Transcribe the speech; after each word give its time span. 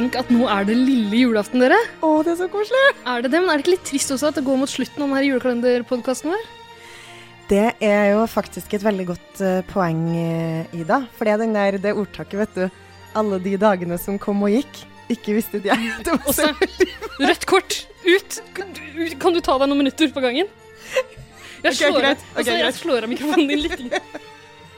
tenk 0.00 0.16
at 0.16 0.30
nå 0.32 0.46
er 0.48 0.64
det 0.68 0.76
lille 0.78 1.18
julaften, 1.26 1.60
dere. 1.60 1.76
Å, 2.00 2.10
det 2.24 2.32
er 2.32 2.38
så 2.40 2.48
koselig! 2.52 2.84
Er 3.04 3.24
det 3.24 3.32
det? 3.34 3.42
Men 3.42 3.52
er 3.52 3.60
det 3.60 3.66
ikke 3.66 3.74
litt 3.74 3.88
trist 3.90 4.12
også 4.14 4.30
at 4.30 4.38
det 4.38 4.46
går 4.46 4.60
mot 4.62 4.70
slutten 4.70 5.04
av 5.04 5.10
denne 5.10 5.26
julekalenderpodkasten 5.26 6.32
vår? 6.32 6.46
Det 7.50 7.66
er 7.84 8.04
jo 8.14 8.22
faktisk 8.30 8.76
et 8.78 8.84
veldig 8.86 9.06
godt 9.10 9.42
eh, 9.44 9.58
poeng, 9.68 10.04
eh, 10.16 10.76
Ida. 10.78 11.02
For 11.16 11.26
det 11.26 11.34
er 11.34 11.42
den 11.42 11.56
der, 11.56 11.78
det 11.82 11.94
ordtaket, 11.98 12.38
vet 12.44 12.56
du. 12.56 12.82
Alle 13.20 13.40
de 13.42 13.56
dagene 13.60 13.98
som 14.00 14.16
kom 14.22 14.40
og 14.46 14.54
gikk, 14.54 14.84
ikke 15.10 15.34
visste 15.34 15.58
de 15.58 15.74
Det 16.06 16.14
var 16.14 16.36
så 16.36 16.48
rødt 17.18 17.48
kort 17.50 17.80
ut. 18.06 18.38
Kan 19.20 19.34
du 19.36 19.42
ta 19.44 19.58
deg 19.58 19.68
noen 19.68 19.82
minutter 19.82 20.14
på 20.14 20.22
gangen? 20.24 20.48
Jeg 21.66 21.76
slår, 21.76 21.98
greit. 21.98 22.22
av, 22.22 22.30
Ok, 22.30 22.38
altså, 22.40 22.54
jeg 22.56 22.74
slår 22.78 23.04
av 23.04 23.10
mikrofonen 23.10 23.50
din 23.50 23.66
litt. 23.66 23.82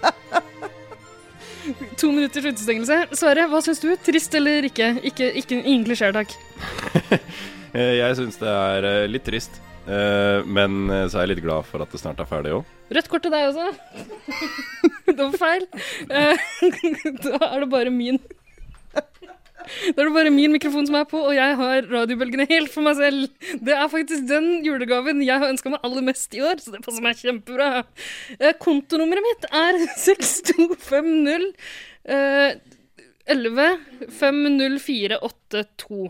To 2.00 2.10
minutters 2.12 2.46
utestengelse. 2.50 2.96
Sverre, 3.18 3.44
hva 3.50 3.60
syns 3.64 3.80
du? 3.82 3.90
Trist 4.02 4.34
eller 4.38 4.66
ikke? 4.68 4.88
ikke, 5.10 5.28
ikke 5.42 5.58
ingen 5.62 5.84
klisjeer, 5.88 6.14
takk. 6.16 6.34
Eh, 7.72 7.94
Jeg 7.96 8.16
syns 8.18 8.34
det 8.36 8.50
er 8.52 8.84
eh, 8.84 9.06
litt 9.08 9.22
trist. 9.24 9.54
Eh, 9.88 10.42
Men 10.44 10.74
så 11.08 11.16
er 11.16 11.22
jeg 11.24 11.30
litt 11.38 11.44
glad 11.46 11.64
for 11.64 11.80
at 11.80 11.88
det 11.94 12.00
snart 12.02 12.18
er 12.20 12.28
ferdig 12.28 12.52
òg. 12.58 12.66
Rødt 12.92 13.08
kort 13.08 13.24
til 13.24 13.32
deg 13.32 13.46
også. 13.48 13.70
Det 15.08 15.16
var 15.16 15.38
feil. 15.40 15.64
Da 17.24 17.38
er 17.48 17.64
det 17.64 17.70
bare 17.72 17.88
min 17.94 18.20
Da 19.92 20.02
er 20.02 20.08
det 20.08 20.14
bare 20.14 20.32
min 20.34 20.52
mikrofon 20.54 20.86
som 20.88 20.96
er 20.98 21.06
på, 21.10 21.20
og 21.28 21.34
jeg 21.36 21.56
har 21.58 21.88
radiobølgene 21.90 22.46
helt 22.50 22.72
for 22.72 22.86
meg 22.86 22.98
selv. 22.98 23.48
Det 23.62 23.74
er 23.76 23.90
faktisk 23.92 24.26
den 24.30 24.50
julegaven 24.66 25.22
jeg 25.24 25.42
har 25.42 25.52
ønska 25.52 25.72
meg 25.72 25.84
aller 25.86 26.04
mest 26.06 26.34
i 26.36 26.42
år, 26.44 26.60
så 26.62 26.74
det 26.74 26.82
passer 26.84 27.04
meg 27.04 27.18
kjempebra. 27.20 27.84
Eh, 28.38 28.54
Kontonummeret 28.62 29.26
mitt 29.26 29.48
er 29.50 29.80
6250 30.06 31.50
eh, 32.10 32.56
11 33.32 33.68
50482. 34.18 36.08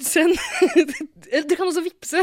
Send 0.00 0.38
Dere 1.30 1.56
kan 1.56 1.68
også 1.68 1.82
vippse 1.84 2.22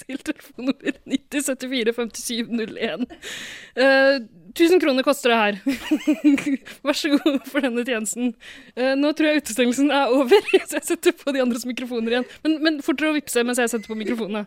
til 0.00 0.20
telefonnummer 0.26 0.98
9074 1.06 1.94
5701. 1.96 3.06
Eh, 3.76 4.20
1000 4.50 4.80
kroner 4.82 5.06
koster 5.06 5.30
det 5.30 5.38
her. 5.38 5.58
Vær 6.86 6.98
så 6.98 7.12
god 7.14 7.38
for 7.46 7.62
denne 7.62 7.84
tjenesten. 7.86 8.32
Uh, 8.74 8.96
nå 8.98 9.12
tror 9.14 9.30
jeg 9.30 9.44
utestengelsen 9.44 9.92
er 9.94 10.10
over, 10.10 10.50
så 10.68 10.80
jeg 10.80 10.88
setter 10.88 11.14
på 11.16 11.34
de 11.34 11.44
andres 11.44 11.66
mikrofoner 11.68 12.16
igjen. 12.16 12.28
Men, 12.46 12.58
men 12.64 12.82
fortere 12.84 13.12
å 13.12 13.16
vippse 13.18 13.46
mens 13.46 13.62
jeg 13.62 13.72
setter 13.72 13.92
på 13.92 13.98
mikrofonene. 14.00 14.46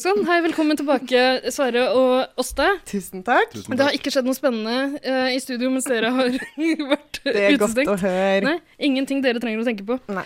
Sånn, 0.00 0.22
hei, 0.24 0.38
velkommen 0.46 0.78
tilbake, 0.78 1.20
Sverre 1.52 1.84
og 1.92 2.40
Åste. 2.40 2.64
Tusen 2.88 3.20
takk. 3.26 3.50
Tusen 3.52 3.76
Det 3.76 3.84
har 3.84 3.96
ikke 3.96 4.12
skjedd 4.14 4.28
noe 4.28 4.38
spennende 4.38 5.02
uh, 5.04 5.28
i 5.34 5.40
studio 5.42 5.68
mens 5.74 5.88
dere 5.90 6.14
har 6.14 6.30
vært 6.94 7.20
utestengt. 7.20 7.26
Det 7.26 7.44
er 7.50 7.58
godt 7.60 7.82
å 7.82 7.98
høre. 8.00 8.46
Nei, 8.46 8.58
ingenting 8.88 9.20
dere 9.24 9.42
trenger 9.42 9.64
å 9.64 9.68
tenke 9.68 9.84
på. 9.88 9.98
Nei. 10.12 10.24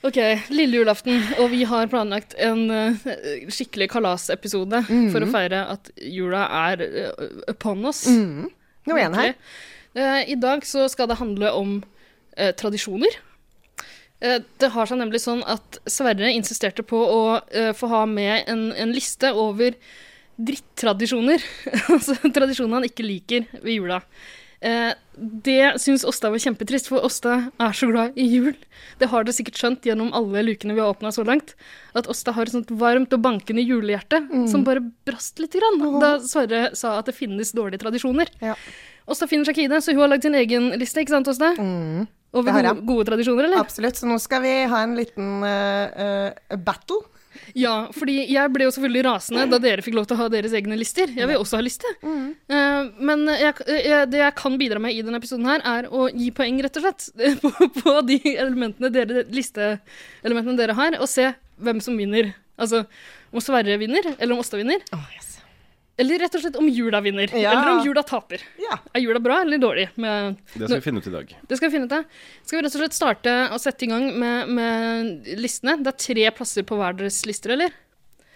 Ok, 0.00 0.16
lille 0.48 0.78
julaften, 0.78 1.18
og 1.42 1.50
vi 1.52 1.60
har 1.68 1.88
planlagt 1.92 2.32
en 2.40 2.62
uh, 2.72 3.08
skikkelig 3.52 3.90
kalasepisode 3.92 4.80
for 5.12 5.20
å 5.20 5.28
feire 5.28 5.60
at 5.74 5.90
jula 6.00 6.46
er 6.70 6.84
uh, 6.86 7.26
upon 7.52 7.84
oss. 7.90 8.06
Mhm. 8.08 8.48
Nå 8.88 8.96
er 8.96 9.10
en 9.10 9.18
her. 9.18 9.34
Uh, 9.92 10.22
I 10.24 10.38
dag 10.40 10.64
så 10.64 10.86
skal 10.88 11.10
det 11.10 11.18
handle 11.20 11.52
om 11.52 11.74
uh, 11.82 12.52
tradisjoner. 12.56 13.18
Det 14.20 14.68
har 14.74 14.84
seg 14.84 14.98
nemlig 15.00 15.22
sånn 15.22 15.40
at 15.48 15.78
Sverre 15.88 16.28
insisterte 16.36 16.82
på 16.84 16.98
å 17.00 17.20
få 17.72 17.88
ha 17.88 18.02
med 18.04 18.50
en, 18.52 18.66
en 18.76 18.90
liste 18.92 19.30
over 19.32 19.72
drittradisjoner. 20.36 21.40
altså 21.94 22.18
tradisjoner 22.26 22.82
han 22.82 22.88
ikke 22.90 23.06
liker 23.06 23.46
ved 23.62 23.78
jula. 23.78 24.02
Eh, 24.60 24.92
det 25.44 25.80
syns 25.80 26.04
Åsta 26.04 26.30
var 26.32 26.40
kjempetrist, 26.40 26.88
for 26.92 27.04
Åsta 27.04 27.36
er 27.60 27.76
så 27.76 27.88
glad 27.88 28.16
i 28.20 28.26
jul. 28.28 28.52
Det 29.00 29.08
har 29.12 29.24
dere 29.24 29.36
sikkert 29.36 29.60
skjønt 29.60 29.88
gjennom 29.88 30.12
alle 30.16 30.44
lukene 30.44 30.76
vi 30.76 30.82
har 30.82 30.92
åpna 30.92 31.12
så 31.12 31.24
langt. 31.24 31.54
At 31.96 32.08
Åsta 32.12 32.34
har 32.36 32.48
et 32.48 32.56
sånt 32.56 32.72
varmt 32.80 33.12
og 33.16 33.24
bankende 33.24 33.64
julehjerte 33.64 34.22
som 34.52 34.64
bare 34.66 34.84
brast 35.08 35.40
litt 35.40 35.56
grann, 35.56 35.80
da 36.00 36.14
Sverre 36.24 36.70
sa 36.78 36.98
at 37.00 37.08
det 37.08 37.16
finnes 37.16 37.52
dårlige 37.56 37.84
tradisjoner. 37.84 38.32
Ja. 38.44 38.56
Åsta 39.10 39.28
finner 39.28 39.48
seg 39.48 39.56
ikke 39.56 39.68
i 39.68 39.72
det, 39.72 39.82
så 39.84 39.94
hun 39.96 40.04
har 40.04 40.12
lagd 40.12 40.28
sin 40.28 40.36
egen 40.38 40.70
liste, 40.80 41.02
ikke 41.02 41.16
sant, 41.16 41.30
Åsta? 41.32 41.54
Mm. 41.58 42.08
Over 42.30 42.54
gode, 42.54 42.74
gode 42.86 43.08
tradisjoner, 43.08 43.48
eller? 43.48 43.64
Absolutt. 43.64 43.98
Så 43.98 44.06
nå 44.06 44.20
skal 44.22 44.44
vi 44.44 44.52
ha 44.70 44.84
en 44.84 44.92
liten 44.98 45.40
uh, 45.42 46.30
uh, 46.30 46.58
battle. 46.62 47.00
Ja, 47.58 47.74
fordi 47.94 48.16
jeg 48.30 48.52
ble 48.54 48.66
jo 48.66 48.72
selvfølgelig 48.74 49.04
rasende 49.06 49.46
da 49.50 49.60
dere 49.62 49.84
fikk 49.84 49.96
lov 49.98 50.08
til 50.08 50.16
å 50.16 50.22
ha 50.22 50.28
deres 50.32 50.54
egne 50.56 50.78
lister. 50.80 51.12
Jeg 51.16 51.28
vil 51.30 51.40
også 51.40 51.60
ha 51.60 51.64
liste. 51.64 51.94
Eh, 52.02 52.90
men 52.98 53.24
jeg, 53.32 53.54
jeg, 53.70 54.10
det 54.12 54.22
jeg 54.22 54.36
kan 54.40 54.58
bidra 54.60 54.82
med 54.82 54.96
i 54.96 55.04
denne 55.06 55.20
episoden 55.22 55.48
her, 55.50 55.64
er 55.66 55.88
å 55.92 56.08
gi 56.10 56.30
poeng, 56.34 56.60
rett 56.64 56.80
og 56.80 56.86
slett, 56.86 57.08
på, 57.44 57.70
på 57.80 57.96
de 58.08 58.20
elementene 58.34 58.92
dere, 58.94 59.24
listeelementene 59.30 60.58
dere 60.58 60.78
har, 60.78 60.98
og 61.00 61.10
se 61.10 61.30
hvem 61.60 61.82
som 61.84 61.98
vinner. 62.00 62.34
Altså 62.60 62.84
om 63.30 63.42
Sverre 63.42 63.78
vinner, 63.80 64.14
eller 64.18 64.34
om 64.34 64.42
Åsta 64.42 64.58
vinner. 64.58 64.82
Oh, 64.96 65.04
yes. 65.14 65.29
Eller 66.00 66.22
rett 66.24 66.34
og 66.38 66.42
slett 66.44 66.56
om 66.60 66.68
jula 66.72 67.00
vinner. 67.04 67.28
Ja. 67.36 67.52
Eller 67.52 67.74
om 67.76 67.82
jula 67.84 68.02
taper. 68.08 68.40
Ja. 68.62 68.78
Er 68.96 69.02
jula 69.04 69.20
bra 69.20 69.40
eller 69.44 69.60
dårlig? 69.60 69.88
Med, 70.00 70.38
Det 70.54 70.64
skal 70.64 70.78
vi 70.80 70.84
finne 70.86 71.02
ut 71.04 71.08
i 71.10 71.12
dag. 71.14 71.34
det 71.48 71.58
skal 71.58 71.68
vi 71.68 71.74
finne 71.76 71.90
ut 71.90 71.96
av. 71.98 72.22
Skal 72.46 72.58
vi 72.58 72.62
rett 72.66 72.76
og 72.78 72.82
slett 72.84 72.96
starte 72.96 73.34
å 73.52 73.58
sette 73.60 73.84
i 73.84 73.90
gang 73.90 74.06
med, 74.18 74.48
med 74.56 75.28
listene? 75.40 75.76
Det 75.84 75.92
er 75.92 75.98
tre 76.06 76.30
plasser 76.38 76.64
på 76.64 76.78
hver 76.80 76.96
deres 77.02 77.20
lister, 77.28 77.52
eller? 77.58 77.76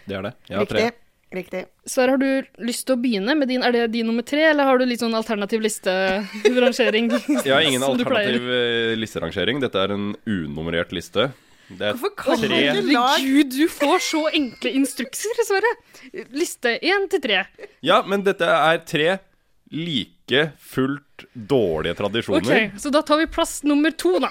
Det 0.05 0.19
er 0.19 0.29
det. 0.29 0.35
Jeg 0.51 0.61
har 0.61 0.69
tre. 0.71 0.85
Riktig. 0.85 1.01
Riktig. 1.35 1.65
Sverre, 1.91 2.15
har 2.15 2.21
du 2.23 2.63
lyst 2.69 2.85
til 2.87 2.95
å 2.95 3.01
begynne 3.03 3.35
med 3.35 3.49
din? 3.51 3.65
Er 3.67 3.73
det 3.75 3.89
din 3.97 4.07
nummer 4.07 4.23
tre, 4.23 4.45
eller 4.53 4.69
har 4.69 4.79
du 4.79 4.85
litt 4.87 5.01
sånn 5.03 5.17
alternativ 5.19 5.65
listerangering? 5.65 7.09
Jeg 7.45 7.51
har 7.51 7.65
ingen 7.67 7.83
alternativ 7.89 8.47
eh, 8.55 8.93
listerangering. 9.01 9.59
Dette 9.65 9.81
er 9.83 9.95
en 9.97 10.13
unummerert 10.31 10.95
liste. 10.95 11.31
Det 11.69 11.87
er 11.89 11.97
Hvorfor 11.97 12.15
kan 12.19 12.43
tre 12.43 12.49
du 12.49 12.55
ikke 12.83 12.93
lage 12.93 13.21
Herregud, 13.23 13.55
du 13.57 13.69
får 13.73 14.03
så 14.05 14.23
enkle 14.37 14.73
instrukser, 14.81 15.45
Sverre! 15.49 15.73
Liste 16.37 16.77
én 16.85 17.09
til 17.13 17.23
tre. 17.25 17.45
Ja, 17.85 18.03
men 18.07 18.23
dette 18.27 18.45
er 18.49 18.83
tre 18.85 19.19
like 19.75 20.45
fullt 20.61 21.25
dårlige 21.35 21.97
tradisjoner. 21.99 22.69
Ok, 22.71 22.79
Så 22.81 22.93
da 22.95 23.03
tar 23.03 23.19
vi 23.23 23.27
plass 23.27 23.63
nummer 23.67 23.91
to, 23.97 24.19
da. 24.23 24.31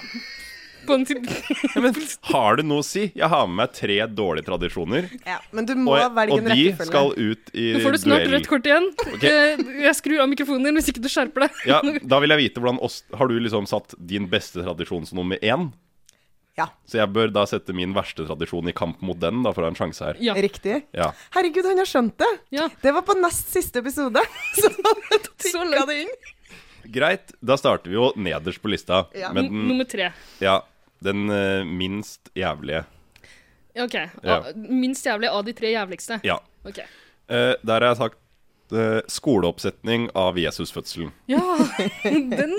På 0.84 0.94
en 0.98 1.04
Ja, 1.08 1.80
men 1.80 1.94
har 2.28 2.56
det 2.60 2.64
noe 2.68 2.82
å 2.82 2.84
si? 2.84 3.06
Jeg 3.16 3.28
har 3.32 3.46
med 3.48 3.56
meg 3.56 3.70
tre 3.76 3.94
dårlige 4.12 4.44
tradisjoner, 4.50 5.06
Ja, 5.24 5.38
men 5.56 5.64
du 5.68 5.72
må 5.80 5.94
og, 5.96 6.10
velge 6.16 6.36
og 6.36 6.44
de 6.50 6.66
skal 6.76 7.12
ut 7.16 7.52
i 7.56 7.70
Nå 7.72 7.80
får 7.86 7.96
du 7.96 8.00
snart 8.02 8.24
duell. 8.26 8.34
rødt 8.36 8.48
kort 8.50 8.68
igjen. 8.68 8.90
Ok. 9.14 9.24
Eh, 9.24 9.62
Jeg 9.86 9.94
skrur 9.96 10.20
av 10.24 10.28
mikrofonen 10.28 10.68
din 10.68 10.76
hvis 10.76 10.90
ikke 10.92 11.00
du 11.04 11.08
skjerper 11.08 11.46
deg. 11.46 11.62
Ja, 11.72 11.80
da 12.04 12.20
vil 12.20 12.34
jeg 12.36 12.42
vite 12.44 12.60
hvordan 12.60 12.80
Har 13.16 13.32
du 13.32 13.38
liksom 13.40 13.66
satt 13.70 13.96
din 13.98 14.28
beste 14.28 14.60
tradisjon 14.64 15.06
som 15.08 15.22
nummer 15.22 15.40
én? 15.40 15.70
Ja. 16.56 16.68
Så 16.86 17.00
jeg 17.00 17.10
bør 17.10 17.32
da 17.34 17.42
sette 17.50 17.74
min 17.74 17.94
verste 17.96 18.26
tradisjon 18.28 18.68
i 18.70 18.74
kamp 18.76 19.00
mot 19.02 19.18
den, 19.18 19.40
da, 19.42 19.50
for 19.54 19.64
å 19.64 19.66
ha 19.66 19.72
en 19.72 19.78
sjanse 19.78 20.04
her. 20.06 20.20
Ja. 20.22 20.36
Riktig. 20.38 20.84
Ja. 20.94 21.08
Herregud, 21.34 21.66
han 21.66 21.80
har 21.82 21.88
skjønt 21.90 22.14
det! 22.22 22.30
Ja. 22.54 22.68
Det 22.82 22.92
var 22.94 23.02
på 23.08 23.16
nest 23.18 23.50
siste 23.50 23.82
episode. 23.82 24.22
Så 24.60 24.70
han 24.70 25.02
tikka 25.42 25.84
det 25.90 25.98
inn. 26.04 26.14
Greit, 26.94 27.32
da 27.40 27.56
starter 27.58 27.90
vi 27.90 27.96
jo 27.98 28.10
nederst 28.20 28.62
på 28.62 28.70
lista 28.70 29.06
Ja. 29.16 29.32
med 29.34 29.48
den, 29.48 29.64
Nummer 29.70 29.88
tre. 29.88 30.12
ja, 30.44 30.58
den 31.02 31.26
uh, 31.32 31.64
minst 31.66 32.30
jævlige. 32.38 32.84
Ok. 33.74 33.96
Ja. 34.22 34.36
Minst 34.54 35.06
jævlig 35.08 35.32
av 35.34 35.42
de 35.48 35.54
tre 35.56 35.72
jævligste. 35.74 36.20
Ja. 36.22 36.38
Okay. 36.64 36.86
Uh, 37.26 37.56
der 37.64 37.80
har 37.80 37.90
jeg 37.90 37.98
sagt 38.04 38.18
skoleoppsetning 39.10 40.08
av 40.16 40.38
Jesusfødselen. 40.40 41.10
Ja, 41.30 41.42
den, 42.04 42.54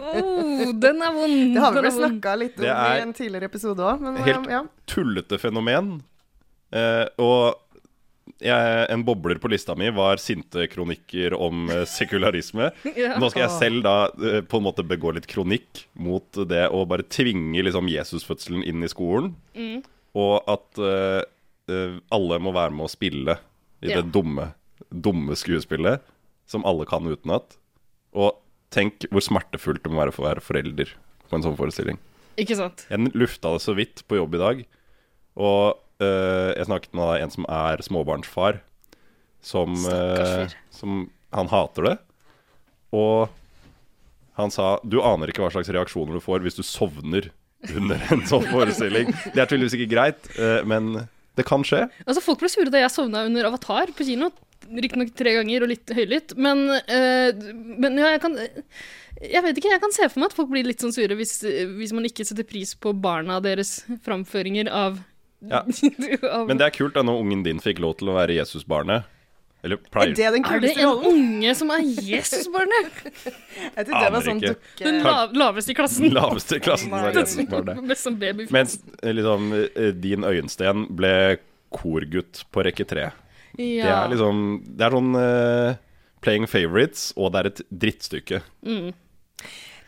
oh, 0.00 0.70
den 0.80 1.02
er 1.04 1.12
vond. 1.14 1.54
Det 1.54 1.60
har 1.60 1.74
vi 1.76 1.82
vel 1.84 1.92
snakka 1.98 2.36
litt 2.40 2.56
om 2.62 2.64
i 2.64 3.02
en 3.02 3.12
tidligere 3.16 3.50
episode 3.50 3.84
òg, 3.84 4.00
men 4.04 4.16
Helt 4.24 4.48
ja. 4.50 4.62
tullete 4.90 5.38
fenomen. 5.42 5.98
Eh, 6.74 7.04
og 7.22 7.60
jeg, 8.42 8.86
en 8.90 9.04
bobler 9.06 9.38
på 9.38 9.50
lista 9.52 9.76
mi 9.78 9.90
var 9.94 10.18
sinte 10.22 10.64
kronikker 10.72 11.36
om 11.36 11.68
eh, 11.70 11.84
sekularisme. 11.88 12.70
Ja. 12.98 13.16
Nå 13.20 13.28
skal 13.30 13.46
jeg 13.46 13.54
selv 13.58 13.84
da 13.84 13.94
eh, 14.16 14.40
på 14.46 14.58
en 14.60 14.66
måte 14.66 14.84
begå 14.86 15.12
litt 15.14 15.28
kronikk 15.30 15.84
mot 16.00 16.40
det 16.48 16.66
å 16.72 16.84
bare 16.88 17.06
tvinge 17.06 17.62
liksom 17.66 17.90
Jesusfødselen 17.92 18.64
inn 18.66 18.82
i 18.84 18.90
skolen. 18.90 19.34
Mm. 19.56 19.82
Og 20.18 20.50
at 20.50 20.80
eh, 20.82 21.22
eh, 21.70 21.96
alle 22.14 22.40
må 22.42 22.54
være 22.56 22.74
med 22.76 22.88
å 22.88 22.92
spille 22.92 23.38
i 23.84 23.90
Ja. 23.92 24.00
det 24.00 24.14
dumme, 24.14 24.48
dumme 24.94 25.36
skuespillet 25.38 26.02
som 26.50 26.64
alle 26.68 26.86
kan 26.88 27.06
utenat. 27.06 27.56
Og 28.14 28.36
tenk 28.74 29.06
hvor 29.10 29.24
smertefullt 29.24 29.84
det 29.84 29.92
må 29.92 30.02
være 30.02 30.14
for 30.14 30.24
å 30.24 30.30
være 30.30 30.44
forelder 30.44 30.92
på 31.28 31.38
en 31.38 31.46
sånn 31.46 31.58
forestilling. 31.58 31.98
Ikke 32.40 32.56
sant? 32.58 32.86
Jeg 32.90 33.14
lufta 33.14 33.54
det 33.54 33.62
så 33.62 33.74
vidt 33.78 34.02
på 34.08 34.18
jobb 34.18 34.34
i 34.36 34.42
dag. 34.42 34.64
Og 35.38 36.02
eh, 36.02 36.50
jeg 36.58 36.68
snakket 36.68 36.96
med 36.98 37.22
en 37.22 37.34
som 37.34 37.46
er 37.50 37.82
småbarnsfar, 37.86 38.60
som, 39.44 39.74
eh, 39.90 40.52
som 40.74 41.06
Han 41.34 41.50
hater 41.50 41.88
det. 41.88 41.96
Og 42.94 43.32
han 44.38 44.50
sa 44.50 44.76
du 44.82 45.00
aner 45.02 45.30
ikke 45.30 45.42
hva 45.44 45.50
slags 45.54 45.70
reaksjoner 45.70 46.16
du 46.16 46.22
får 46.22 46.42
hvis 46.42 46.58
du 46.58 46.62
sovner 46.66 47.30
under 47.74 48.00
en 48.12 48.22
sånn 48.28 48.46
forestilling. 48.50 49.10
Det 49.34 49.40
er 49.40 49.48
tydeligvis 49.50 49.76
ikke 49.78 49.90
greit, 49.90 50.26
eh, 50.38 50.60
men 50.66 51.06
det 51.38 51.46
kan 51.48 51.64
skje. 51.66 51.84
Altså, 52.04 52.22
Folk 52.22 52.42
ble 52.42 52.50
sure 52.52 52.70
da 52.70 52.82
jeg 52.82 52.92
sovna 52.94 53.24
under 53.26 53.48
Avatar 53.48 53.90
på 53.96 54.06
kino. 54.06 54.30
Riktignok 54.70 55.14
tre 55.18 55.34
ganger 55.36 55.64
og 55.66 55.70
litt 55.72 55.90
høylytt, 55.96 56.34
men, 56.40 56.64
uh, 56.70 57.30
men 57.84 57.98
ja, 58.00 58.14
jeg 58.16 58.22
kan 58.24 58.38
Jeg 59.24 59.42
vet 59.44 59.58
ikke, 59.60 59.72
jeg 59.76 59.82
kan 59.82 59.92
se 59.94 60.08
for 60.10 60.20
meg 60.24 60.32
at 60.32 60.36
folk 60.36 60.50
blir 60.50 60.66
litt 60.66 60.82
sånn 60.82 60.92
sure 60.94 61.14
hvis, 61.18 61.36
hvis 61.78 61.92
man 61.94 62.04
ikke 62.08 62.24
setter 62.26 62.46
pris 62.48 62.74
på 62.74 62.92
barna 62.98 63.40
deres 63.44 63.82
framføringer 64.06 64.70
av, 64.72 64.98
Ja. 65.44 65.60
av 66.34 66.48
Men 66.48 66.58
det 66.58 66.66
er 66.70 66.74
kult 66.74 66.94
da 66.96 67.02
når 67.06 67.20
ungen 67.22 67.42
din 67.46 67.60
fikk 67.62 67.78
lov 67.84 67.98
til 68.00 68.10
å 68.10 68.16
være 68.16 68.38
Jesusbarnet. 68.40 69.10
Eller 69.64 69.78
Er 69.96 70.10
det 70.12 70.26
den 70.34 70.44
Er 70.44 70.60
det 70.60 70.70
en 70.76 70.84
rollen? 70.90 71.06
unge 71.08 71.54
som 71.56 71.70
er 71.72 71.80
Jesusbarnet? 72.04 72.98
Jeg 73.76 73.86
trodde 73.86 74.02
det 74.02 74.12
var 74.12 74.24
sånn 74.26 74.40
dukke... 74.42 74.82
Den 74.82 74.98
lav, 75.06 75.32
laveste 75.32 75.72
i 75.72 75.76
klassen. 75.78 76.10
Laveste 76.12 76.58
i 76.58 76.64
klassen 76.64 76.92
var 76.92 77.14
Jesusbarnet. 77.16 77.80
Best 77.88 78.04
som 78.04 78.18
baby. 78.20 78.44
Mens 78.52 78.76
eh, 79.00 79.14
liksom, 79.16 79.52
eh, 79.72 79.92
din 79.96 80.26
Øyensten 80.28 80.84
ble 80.98 81.14
korgutt 81.72 82.42
på 82.52 82.64
rekke 82.66 82.84
tre. 82.86 83.06
Det 83.56 83.86
er 83.86 84.08
liksom 84.12 84.38
Det 84.66 84.86
er 84.86 84.94
sånn 84.96 85.10
uh, 85.18 85.74
playing 86.24 86.46
favorites, 86.50 87.10
og 87.16 87.32
det 87.34 87.40
er 87.42 87.50
et 87.52 87.60
drittstykke. 87.84 88.40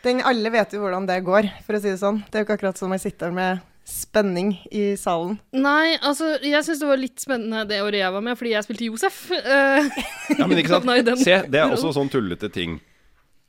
Den, 0.05 0.21
alle 0.23 0.51
vet 0.53 0.75
jo 0.75 0.83
hvordan 0.83 1.07
det 1.09 1.23
går, 1.25 1.49
for 1.65 1.75
å 1.75 1.81
si 1.81 1.89
det 1.89 1.99
sånn. 1.99 2.21
Det 2.29 2.37
er 2.37 2.43
jo 2.43 2.47
ikke 2.47 2.57
akkurat 2.59 2.79
som 2.79 2.93
jeg 2.93 3.03
sitter 3.07 3.33
med 3.33 3.63
spenning 3.87 4.51
i 4.75 4.91
salen. 4.99 5.37
Nei, 5.55 5.95
altså, 6.03 6.33
jeg 6.43 6.59
syns 6.67 6.81
det 6.83 6.89
var 6.89 6.99
litt 6.99 7.23
spennende 7.23 7.63
det 7.69 7.79
året 7.81 8.01
jeg 8.01 8.13
var 8.13 8.23
med, 8.25 8.35
fordi 8.39 8.51
jeg 8.53 8.65
spilte 8.67 8.89
Josef. 8.89 9.19
Uh, 9.31 9.87
Ja, 10.37 10.45
men 10.45 10.59
ikke 10.59 10.73
sant? 10.77 11.23
Se, 11.23 11.39
det 11.47 11.61
er 11.61 11.71
også 11.71 11.93
sånn 11.95 12.11
tullete 12.11 12.51
ting. 12.53 12.77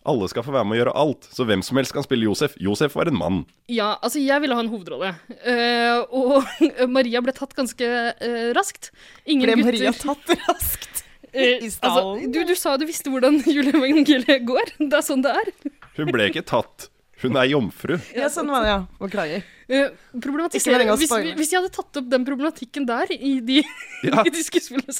Alle 0.08 0.28
skal 0.32 0.46
få 0.46 0.54
være 0.54 0.64
med 0.68 0.78
å 0.78 0.80
gjøre 0.80 0.94
alt, 1.02 1.28
så 1.34 1.44
hvem 1.48 1.62
som 1.66 1.80
helst 1.80 1.94
kan 1.96 2.06
spille 2.06 2.28
Josef. 2.28 2.54
Josef 2.62 2.96
var 2.96 3.10
en 3.10 3.18
mann. 3.20 3.42
ja, 3.68 3.94
altså, 4.00 4.22
jeg 4.22 4.44
ville 4.44 4.56
ha 4.56 4.64
en 4.64 4.72
hovedrolle. 4.72 5.12
Uh, 5.44 6.00
og 6.08 6.48
Maria 6.96 7.20
ble 7.24 7.34
tatt 7.36 7.52
ganske 7.58 7.84
uh, 7.84 8.48
raskt. 8.56 8.92
Ingen 9.28 9.50
Ble 9.50 9.58
gutter 9.60 9.70
Maria 9.72 9.94
tatt 9.96 10.34
raskt 10.46 11.04
i 11.34 11.68
altså, 11.68 12.16
du, 12.32 12.38
du 12.48 12.54
sa 12.56 12.76
du 12.80 12.86
visste 12.88 13.12
hvordan 13.12 13.40
juleevangeliet 13.56 14.46
går. 14.48 14.74
Det 14.80 15.00
er 15.00 15.04
sånn 15.04 15.24
det 15.24 15.34
er. 15.42 15.52
Hun 15.98 16.12
ble 16.14 16.30
ikke 16.30 16.46
tatt. 16.46 16.88
Hun 17.22 17.36
er 17.38 17.48
jomfru. 17.50 17.96
Ja, 18.14 18.28
sånn 18.30 18.50
var 18.52 18.62
det, 18.64 18.70
ja. 18.70 18.80
Beklager. 19.00 19.46
Uh, 19.68 19.90
meningen 20.16 20.94
å 20.94 20.96
hvis, 20.96 21.10
hvis 21.36 21.50
jeg 21.52 21.58
hadde 21.60 21.72
tatt 21.74 21.98
opp 22.00 22.06
den 22.08 22.22
problematikken 22.24 22.86
der 22.88 23.10
i 23.12 23.34
de, 23.44 23.58
Ja. 24.06 24.22
i 24.28 24.32
de 24.32 24.40
skuespillene 24.46 24.94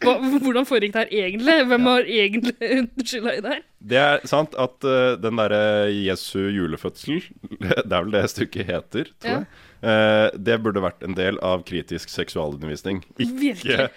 hva, 0.00 0.14
Hvordan 0.40 0.64
foregikk 0.64 0.94
det 0.94 1.02
her 1.02 1.12
egentlig? 1.26 1.56
Hvem 1.68 1.88
har 1.90 2.08
egentlig 2.08 2.54
skylda 3.10 3.34
i 3.36 3.42
det 3.44 3.52
her? 3.52 3.60
Det 3.92 4.00
er 4.00 4.24
sant 4.30 4.56
at 4.56 4.88
uh, 4.88 5.18
den 5.20 5.36
derre 5.42 5.60
Jesu 5.92 6.46
julefødsel, 6.54 7.20
det 7.60 7.92
er 7.92 8.06
vel 8.06 8.14
det 8.16 8.24
stykket 8.32 8.70
heter, 8.72 9.12
tror 9.20 9.34
Ja. 9.34 9.42
jeg, 9.42 9.62
uh, 9.84 10.40
det 10.48 10.58
burde 10.64 10.86
vært 10.86 11.04
en 11.04 11.18
del 11.18 11.36
av 11.44 11.66
kritisk 11.68 12.08
seksualundervisning. 12.14 13.04
Ikke 13.18 13.40
Virkelig. 13.42 13.90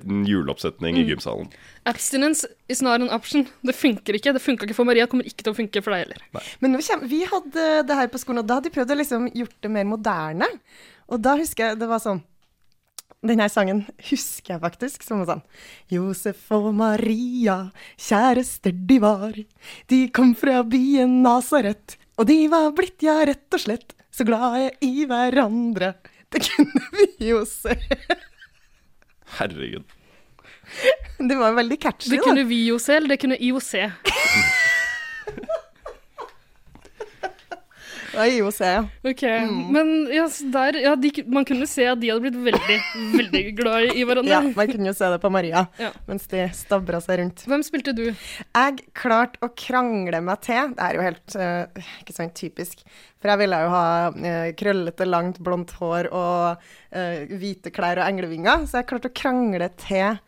En 0.00 0.24
juleoppsetning 0.26 0.96
i 0.96 1.04
gymsalen. 1.04 1.50
Abstinence 1.86 2.46
is 2.68 2.80
not 2.82 3.00
an 3.00 3.10
option. 3.10 3.46
Det 3.62 3.74
funker 3.76 4.14
ikke. 4.18 4.32
Det 4.32 4.42
funka 4.42 4.64
ikke 4.66 4.74
for 4.74 4.84
Maria, 4.88 5.06
kommer 5.06 5.24
ikke 5.28 5.44
til 5.44 5.52
å 5.52 5.56
funke 5.56 5.82
for 5.84 5.92
deg 5.92 6.06
heller. 6.06 6.24
Men 6.60 6.72
nå 6.72 6.78
kjem- 6.80 7.04
vi 7.08 7.24
hadde 7.28 7.86
det 7.86 7.94
her 8.00 8.08
på 8.08 8.18
skolen, 8.18 8.38
og 8.42 8.46
da 8.48 8.54
hadde 8.58 8.70
de 8.70 8.74
prøvd 8.80 8.90
å 8.90 8.98
liksom 8.98 9.28
gjort 9.34 9.56
det 9.60 9.70
mer 9.70 9.84
moderne. 9.84 10.48
Og 11.08 11.20
da 11.22 11.36
husker 11.36 11.68
jeg 11.72 11.78
det 11.78 11.88
var 11.88 11.98
sånn 12.00 12.22
Den 13.24 13.38
her 13.38 13.46
sangen 13.48 13.84
husker 14.08 14.54
jeg 14.56 14.60
faktisk 14.64 15.02
som 15.06 15.20
var 15.22 15.28
sånn 15.36 15.42
Josef 15.92 16.40
og 16.50 16.72
Maria, 16.74 17.70
kjærester 17.96 18.72
de 18.74 18.98
var. 18.98 19.36
De 19.86 20.08
kom 20.10 20.32
fra 20.34 20.64
byen 20.66 21.22
Nasaret, 21.22 21.96
og 22.18 22.26
de 22.26 22.48
var 22.48 22.72
blitt, 22.74 22.98
ja, 23.06 23.20
rett 23.24 23.46
og 23.54 23.60
slett, 23.62 23.94
så 24.10 24.26
glade 24.26 24.72
i 24.82 25.04
hverandre. 25.06 25.94
Det 26.32 26.40
kunne 26.48 26.82
vi 26.98 27.28
jo 27.28 27.44
se. 27.46 27.76
Herregud. 29.38 29.84
Det 31.18 31.36
var 31.38 31.52
veldig 31.52 31.78
catchy, 31.80 32.08
da. 32.08 32.16
Det 32.16 32.22
da. 32.22 32.24
kunne 32.28 32.44
vi 32.48 32.64
jo 32.66 32.78
se, 32.82 32.96
eller 32.98 33.14
det 33.14 33.20
kunne 33.22 33.36
IOC. 33.38 33.72
Det 38.12 38.18
var 38.18 38.28
IOC, 38.28 38.58
ja. 38.60 38.80
Ok, 39.08 39.22
Mm. 39.22 39.60
Men 39.72 39.92
ja, 40.12 40.26
der, 40.52 40.76
ja, 40.82 40.94
de, 41.00 41.10
man 41.32 41.46
kunne 41.48 41.66
se 41.66 41.86
at 41.88 42.00
de 42.00 42.10
hadde 42.12 42.22
blitt 42.26 42.36
veldig, 42.44 42.76
veldig 43.16 43.42
glad 43.56 43.94
i 43.96 44.04
hverandre. 44.04 44.30
ja. 44.30 44.40
Man 44.56 44.68
kunne 44.68 44.90
jo 44.90 44.92
se 44.98 45.08
det 45.14 45.20
på 45.22 45.30
Maria 45.32 45.66
Ja. 45.80 45.90
mens 46.06 46.26
de 46.28 46.44
stabra 46.54 47.00
seg 47.00 47.18
rundt. 47.22 47.44
Hvem 47.48 47.64
spilte 47.64 47.94
du? 47.96 48.04
Jeg 48.12 48.84
klarte 48.92 49.40
å 49.42 49.48
krangle 49.56 50.20
meg 50.20 50.40
til. 50.44 50.74
Det 50.76 50.84
er 50.90 50.98
jo 50.98 51.06
helt 51.08 51.36
uh, 51.40 51.82
ikke 52.02 52.16
sånn 52.16 52.34
typisk. 52.36 52.84
For 53.22 53.32
jeg 53.32 53.38
ville 53.44 53.58
jo 53.64 53.70
ha 53.72 53.84
uh, 54.12 54.52
krøllete, 54.58 55.06
langt, 55.08 55.40
blondt 55.40 55.72
hår 55.80 56.10
og 56.12 56.60
uh, 56.92 57.18
hvite 57.32 57.72
klær 57.72 58.02
og 58.02 58.08
englevinger. 58.10 58.66
Så 58.68 58.80
jeg 58.82 58.90
klarte 58.92 59.08
å 59.08 59.16
krangle 59.16 59.70
til 59.80 60.18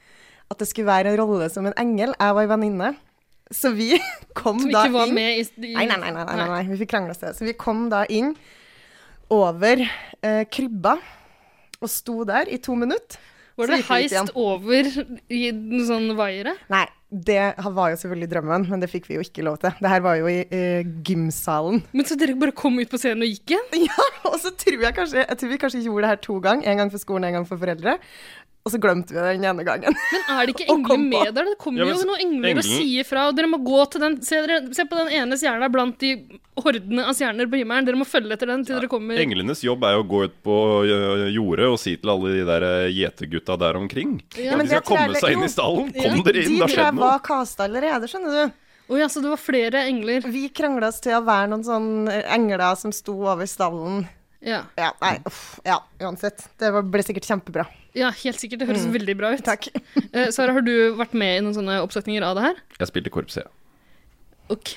at 0.50 0.60
det 0.60 0.69
skulle 0.70 0.88
være 0.88 1.12
en 1.12 1.20
rolle 1.20 1.50
som 1.52 1.66
en 1.69 1.76
engel. 1.81 2.14
Jeg 2.16 2.36
var 2.38 2.46
ei 2.46 2.50
venninne. 2.56 2.94
Så 3.52 3.75
vi 3.76 3.93
kom 4.38 4.61
Som 4.62 4.73
da 4.73 4.87
ikke 4.87 4.96
var 4.96 5.11
inn 5.11 5.19
med 5.19 5.41
i, 5.41 5.44
i 5.69 5.75
Nei, 5.76 5.87
nei, 5.91 5.99
nei, 6.00 6.12
nei, 6.17 6.25
nei, 6.31 6.49
nei. 6.55 6.62
vi 6.73 6.81
fikk 6.85 6.94
krangle 6.94 7.14
oss 7.14 7.20
til 7.23 7.31
det. 7.31 7.37
Så 7.38 7.49
vi 7.49 7.56
kom 7.58 7.87
da 7.93 8.05
inn 8.08 8.32
over 9.35 9.81
eh, 9.85 10.43
krybba 10.52 10.99
og 11.85 11.91
sto 11.91 12.23
der 12.29 12.49
i 12.52 12.61
to 12.62 12.76
minutter. 12.79 13.20
Var 13.55 13.70
det 13.70 13.85
heist 13.87 14.32
over 14.35 14.88
i 15.31 15.44
noen 15.55 15.85
sånn 15.87 16.08
vaiere? 16.19 16.56
Nei, 16.73 16.87
det 17.14 17.52
var 17.76 17.93
jo 17.93 17.99
selvfølgelig 18.00 18.29
drømmen, 18.32 18.64
men 18.73 18.81
det 18.82 18.88
fikk 18.91 19.06
vi 19.06 19.14
jo 19.14 19.23
ikke 19.23 19.44
lov 19.46 19.61
til. 19.62 19.76
Det 19.79 19.91
her 19.93 20.02
var 20.02 20.17
jo 20.19 20.26
i 20.26 20.41
eh, 20.43 20.88
gymsalen. 21.06 21.85
Men 21.94 22.08
så 22.08 22.17
dere 22.19 22.35
bare 22.41 22.55
kom 22.56 22.81
ut 22.81 22.91
på 22.91 22.99
scenen 22.99 23.23
og 23.23 23.31
gikk 23.31 23.55
igjen? 23.55 23.69
Ja, 23.87 24.08
og 24.26 24.41
så 24.43 24.50
tror 24.58 24.82
jeg 24.82 24.96
kanskje 24.96 25.20
Jeg 25.23 25.38
tror 25.38 25.52
vi 25.52 25.58
kanskje 25.62 25.82
gjorde 25.85 26.02
det 26.02 26.11
her 26.11 26.23
to 26.25 26.41
ganger. 26.43 26.67
En 26.73 26.82
gang 26.82 26.91
for 26.91 27.02
skolen, 27.02 27.29
en 27.29 27.38
gang 27.38 27.46
for 27.46 27.61
foreldre. 27.61 27.94
Og 28.64 28.72
så 28.72 28.78
glemte 28.81 29.12
vi 29.12 29.20
det 29.20 29.32
den 29.37 29.43
ene 29.44 29.64
gangen. 29.66 29.93
Men 29.93 30.22
er 30.32 30.46
det 30.49 30.55
ikke 30.55 30.66
engler 30.72 31.00
med 31.02 31.34
der? 31.37 31.50
Det 31.50 31.58
kommer 31.61 31.82
Ja, 31.82 31.88
men 31.90 31.99
jo 32.00 32.06
noen 32.08 32.22
engler 32.25 32.61
og 32.62 32.64
sier 32.64 33.05
fra, 33.05 33.26
og 33.28 33.37
dere 33.37 33.50
må 33.52 33.58
gå 33.61 33.82
til 33.93 34.00
den 34.00 34.14
Se, 34.25 34.38
dere, 34.40 34.62
se 34.72 34.87
på 34.88 34.96
den 35.02 35.11
ene 35.19 35.37
stjerna 35.37 35.69
blant 35.69 35.99
de 36.00 36.14
hordene 36.56 37.05
av 37.05 37.12
stjerner 37.19 37.50
på 37.52 37.61
himmelen. 37.61 37.84
Dere 37.84 38.00
må 38.00 38.06
følge 38.08 38.32
etter 38.38 38.49
den 38.49 38.64
til 38.64 38.78
dere 38.78 38.88
kommer 38.88 39.20
Englenes 39.20 39.61
jobb 39.66 39.84
er 39.84 39.99
jo 39.99 40.06
å 40.06 40.08
gå 40.14 40.22
ut 40.31 40.38
på 40.49 40.56
jordet 41.34 41.69
og 41.75 41.78
si 41.82 41.93
til 42.00 42.14
alle 42.14 42.32
de 42.38 42.49
der 42.49 42.66
ø, 42.70 42.75
gjetergutta 42.94 43.58
der 43.61 43.76
omkring. 43.82 44.16
Ja, 44.40 44.56
men 44.56 44.64
de 44.64 44.78
skal 44.78 44.88
komme 44.94 45.20
seg 45.20 45.37
inn 45.37 45.44
jo. 45.44 45.50
i 45.50 45.55
stallen. 45.58 45.93
Ja. 45.93 46.08
Kom 46.08 46.25
dere 46.25 46.44
inn, 46.46 46.55
De 46.55 46.56
det 46.56 46.64
har 46.64 46.72
tror 46.72 46.78
jeg 46.78 46.88
skjedd 46.88 47.00
noe. 47.03 47.06
var 47.10 47.24
kasta 47.29 47.69
allerede, 47.69 48.08
skjønner 48.15 48.39
du. 48.41 48.60
Å 48.84 48.98
ja, 49.00 49.12
så 49.12 49.20
det 49.24 49.31
var 49.32 49.41
flere 49.41 49.84
engler. 49.93 50.24
Vi 50.29 50.48
krangla 50.56 50.89
oss 50.93 51.05
til 51.05 51.15
å 51.17 51.22
være 51.24 51.53
noen 51.53 51.69
sånne 51.69 52.19
engler 52.32 52.65
som 52.81 52.93
sto 52.96 53.15
over 53.29 53.48
stallen. 53.48 54.06
Ja, 54.44 54.58
Ja, 54.77 54.91
nei, 55.01 55.15
uff, 55.24 55.58
ja, 55.65 55.79
uansett. 56.05 56.43
Det 56.60 56.69
var, 56.74 56.82
ble 56.84 57.01
sikkert 57.06 57.24
kjempebra. 57.24 57.65
ja 57.96 58.10
helt 58.10 58.36
sikkert. 58.43 58.60
Det 58.60 58.69
høres 58.69 58.84
veldig 58.93 59.15
bra 59.17 59.31
ut. 59.32 59.41
Mm. 59.41 59.46
Takk. 59.51 59.69
Eh, 60.13 60.29
Sara, 60.34 60.53
har 60.53 60.60
du 60.67 60.74
vært 60.98 61.15
med 61.17 61.39
i 61.39 61.41
noen 61.46 61.55
sånne 61.56 61.79
oppsetninger 61.84 62.22
av 62.29 62.36
det 62.36 62.43
her? 62.51 62.60
Jeg 62.82 62.91
spilte 62.93 63.13
korps, 63.15 63.39
jeg. 63.41 63.48
OK. 64.53 64.74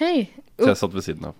Så 0.57 0.69
jeg 0.71 0.79
satt 0.79 0.93
ved 0.95 1.03
siden 1.03 1.25
av. 1.31 1.35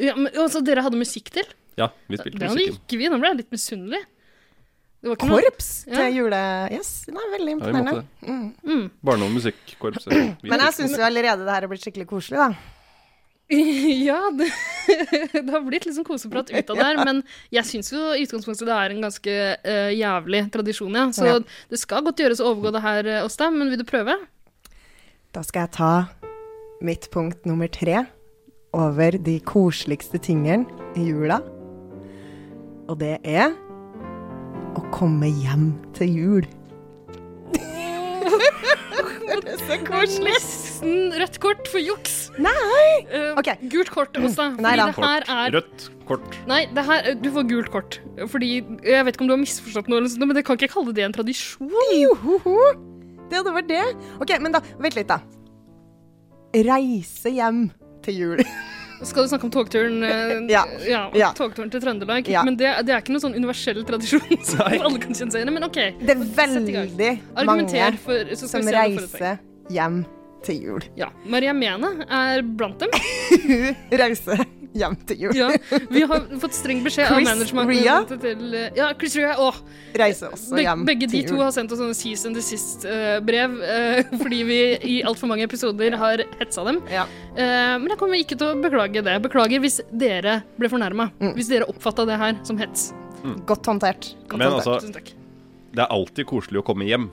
Ja, 0.00 0.14
men, 0.16 0.30
altså, 0.40 0.62
dere 0.64 0.82
hadde 0.84 0.96
musikk 1.00 1.28
til? 1.34 1.44
Ja, 1.76 1.90
vi 2.08 2.16
spilte 2.16 2.38
Det 2.40 2.48
hadde 2.48 2.56
musikken. 2.62 2.80
ikke 2.86 2.98
vi. 3.02 3.08
Nå 3.12 3.18
ble 3.20 3.28
jeg 3.34 3.38
litt 3.42 3.52
misunnelig. 3.52 4.00
Det 5.04 5.10
var 5.10 5.18
ikke 5.18 5.28
noe- 5.28 5.42
Korps 5.44 5.68
Ja. 5.86 5.96
til 6.00 6.14
jule... 6.16 6.40
Yes, 6.72 6.90
det 7.06 7.12
er 7.14 7.28
veldig 7.36 7.52
Ja, 7.52 7.56
vi 7.56 7.60
måtte 7.60 7.68
imponerende. 7.68 8.06
det. 8.24 8.70
Mm. 8.72 8.86
Barne- 9.04 9.28
og 9.28 9.34
musikkorps. 9.36 10.06
Men 10.08 10.64
jeg 10.64 10.72
syns 10.80 10.96
jo 10.96 11.04
allerede 11.04 11.44
det 11.44 11.52
her 11.52 11.62
er 11.68 11.70
blitt 11.70 11.84
skikkelig 11.84 12.08
koselig, 12.10 12.40
da. 12.40 12.48
Ja, 14.06 14.30
det, 14.34 14.48
det 15.32 15.52
har 15.52 15.62
blitt 15.62 15.86
litt 15.86 15.94
sånn 15.94 16.06
koseprat 16.06 16.50
ut 16.50 16.70
av 16.72 16.78
det 16.80 16.86
her, 16.88 16.98
men 17.06 17.20
jeg 17.54 17.68
syns 17.68 17.92
jo 17.92 18.00
i 18.16 18.24
utgangspunktet 18.26 18.66
det 18.66 18.74
er 18.74 18.94
en 18.94 19.04
ganske 19.06 19.36
uh, 19.62 19.90
jævlig 19.94 20.40
tradisjon, 20.54 20.98
ja. 20.98 21.06
Så 21.14 21.28
Ja. 21.28 21.38
det 21.70 21.78
skal 21.78 22.02
godt 22.06 22.18
gjøres 22.22 22.42
å 22.42 22.50
overgå 22.50 22.72
det 22.74 22.82
her, 22.82 23.06
eh, 23.06 23.24
Åsta, 23.26 23.50
men 23.54 23.70
vil 23.70 23.78
du 23.78 23.86
prøve? 23.86 24.18
Da 25.34 25.44
skal 25.46 25.66
jeg 25.66 25.76
ta 25.78 25.92
mitt 26.82 27.06
punkt 27.14 27.46
nummer 27.46 27.70
tre 27.70 28.02
over 28.76 29.16
de 29.16 29.38
koseligste 29.40 30.18
tingene 30.18 30.66
i 30.98 31.06
jula. 31.08 31.38
Og 32.90 32.98
det 32.98 33.18
er 33.24 33.54
å 34.76 34.82
komme 34.92 35.30
hjem 35.30 35.70
til 35.96 36.18
jul. 36.18 36.46
det 37.56 39.54
er 39.54 39.66
så 39.66 39.78
koselig. 39.86 40.65
Nesten 40.76 41.14
rødt 41.16 41.36
kort 41.40 41.68
for 41.72 41.80
juks. 41.80 42.14
Nei! 42.36 42.88
Uh, 43.08 43.38
okay. 43.40 43.56
Gult 43.72 43.88
kort, 43.88 44.16
også. 44.20 44.50
Nei 44.60 44.74
Fordi 44.74 44.82
da. 44.82 44.86
det 44.86 45.04
her 45.06 45.24
er 45.32 45.54
Rødt 45.56 45.84
kort. 46.08 46.36
Nei, 46.50 46.58
det 46.76 46.82
her, 46.84 47.06
du 47.16 47.30
får 47.32 47.46
gult 47.48 47.70
kort. 47.72 47.96
Fordi 48.28 48.50
Jeg 48.84 49.06
vet 49.06 49.16
ikke 49.16 49.24
om 49.24 49.30
du 49.30 49.34
har 49.36 49.40
misforstått 49.40 49.88
noe, 49.88 50.04
men 50.04 50.36
jeg 50.36 50.44
kan 50.44 50.58
ikke 50.60 50.74
kalle 50.74 50.92
det 50.92 51.06
en 51.06 51.16
tradisjon. 51.16 51.72
Johoho! 51.96 52.58
Det 53.30 53.40
hadde 53.40 53.54
vært 53.56 53.70
det. 53.70 53.84
Ok, 54.20 54.34
men 54.44 54.52
da, 54.52 54.60
vent 54.76 54.98
litt, 54.98 55.08
da. 55.08 55.22
Reise 56.66 57.32
hjem 57.32 57.70
til 58.04 58.20
jul. 58.20 58.42
Skal 59.04 59.24
du 59.24 59.28
snakke 59.28 59.44
om 59.44 59.52
togturen 59.52 60.04
ja. 60.48 60.62
Ja. 60.88 61.02
Ja. 61.16 61.30
Togturen 61.36 61.72
til 61.72 61.82
Trøndelag. 61.84 62.28
Ja. 62.32 62.44
Men 62.48 62.56
det, 62.56 62.70
det 62.88 62.94
er 62.94 63.02
ikke 63.02 63.12
noen 63.12 63.24
sånn 63.26 63.36
universell 63.36 63.80
tradisjon 63.88 64.40
som 64.50 64.62
alle 64.68 65.00
kan 65.00 65.16
kjenne 65.16 65.32
seg 65.32 65.40
igjen 65.40 65.52
i. 65.52 65.56
Men 65.56 65.68
OK. 65.68 65.80
Det 66.00 66.16
er 66.16 66.28
veldig 66.42 67.16
mange 67.48 67.90
for, 68.04 68.36
som 68.44 68.72
reiser 68.76 69.40
hjem 69.72 70.04
til 70.44 70.60
jul. 70.62 70.84
Ja. 70.98 71.08
Maria 71.24 71.54
Mene 71.56 71.94
er 72.06 72.42
blant 72.42 72.82
dem. 72.82 72.92
Hun 73.46 73.98
reiser 74.02 74.44
hjem 74.76 74.96
til 75.08 75.22
jul. 75.24 75.36
Ja, 75.36 75.48
vi 75.88 76.02
har 76.04 76.26
fått 76.42 76.56
streng 76.56 76.82
beskjed 76.84 77.08
av 77.08 77.16
Chris 77.16 77.28
management 77.30 77.70
Ria? 77.72 77.94
til 78.10 78.56
Ja, 78.76 78.90
Chris 79.00 79.16
Ria. 79.16 79.32
Åh, 79.40 79.60
Reiser 79.96 80.34
også 80.36 80.60
hjem 80.60 80.60
til 80.60 80.68
jul 80.82 80.84
begge 80.90 81.08
de 81.12 81.22
to 81.30 81.38
har 81.40 81.54
sendt 81.56 81.72
oss 81.72 81.80
sånne 81.80 81.96
cease 81.96 82.28
and 82.28 82.36
desist-brev 82.36 83.56
eh, 83.64 84.12
fordi 84.22 84.42
vi 84.48 84.60
i 84.84 84.96
altfor 85.08 85.30
mange 85.32 85.46
episoder 85.48 85.96
har 86.00 86.22
hetsa 86.40 86.66
dem. 86.68 86.82
Ja. 86.92 87.06
Uh, 87.36 87.76
men 87.80 87.88
jeg 87.92 88.00
kommer 88.00 88.20
ikke 88.20 88.36
til 88.38 88.52
å 88.52 88.60
beklage 88.60 89.02
det. 89.06 89.16
Beklager 89.24 89.62
hvis 89.64 89.80
dere 89.92 90.40
ble 90.60 90.70
fornærma. 90.72 91.10
Mm. 91.20 91.32
Hvis 91.38 91.50
dere 91.52 91.68
oppfatta 91.72 92.06
det 92.08 92.20
her 92.20 92.36
som 92.46 92.60
hets. 92.60 92.90
Godt 93.48 93.66
håndtert. 93.66 94.12
Godt 94.28 94.38
Men 94.40 94.52
håndtert. 94.58 94.84
altså, 94.84 95.16
Det 95.72 95.82
er 95.82 95.90
alltid 95.92 96.28
koselig 96.30 96.60
å 96.62 96.66
komme 96.68 96.86
hjem. 96.88 97.08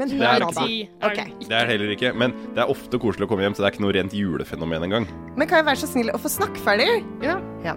Men 0.00 0.12
det 0.14 0.24
er 0.24 0.40
nå, 0.40 0.48
da. 0.56 0.64
Si 0.64 0.80
er 1.04 1.18
det 1.44 1.56
er 1.58 1.68
heller 1.68 1.92
ikke. 1.92 2.14
Men 2.16 2.32
det 2.56 2.64
er 2.64 2.72
ofte 2.72 3.00
koselig 3.02 3.26
å 3.26 3.30
komme 3.30 3.44
hjem, 3.44 3.56
så 3.56 3.62
det 3.64 3.68
er 3.68 3.74
ikke 3.76 3.84
noe 3.84 3.96
rent 3.98 4.16
julefenomen 4.16 4.86
engang. 4.86 5.06
Men 5.36 5.50
kan 5.50 5.60
jeg 5.60 5.68
være 5.68 5.82
så 5.82 5.90
snill 5.90 6.12
å 6.16 6.20
få 6.20 6.32
snakke 6.32 6.62
ferdig? 6.64 6.88
Ja. 7.24 7.36
Ja. 7.66 7.76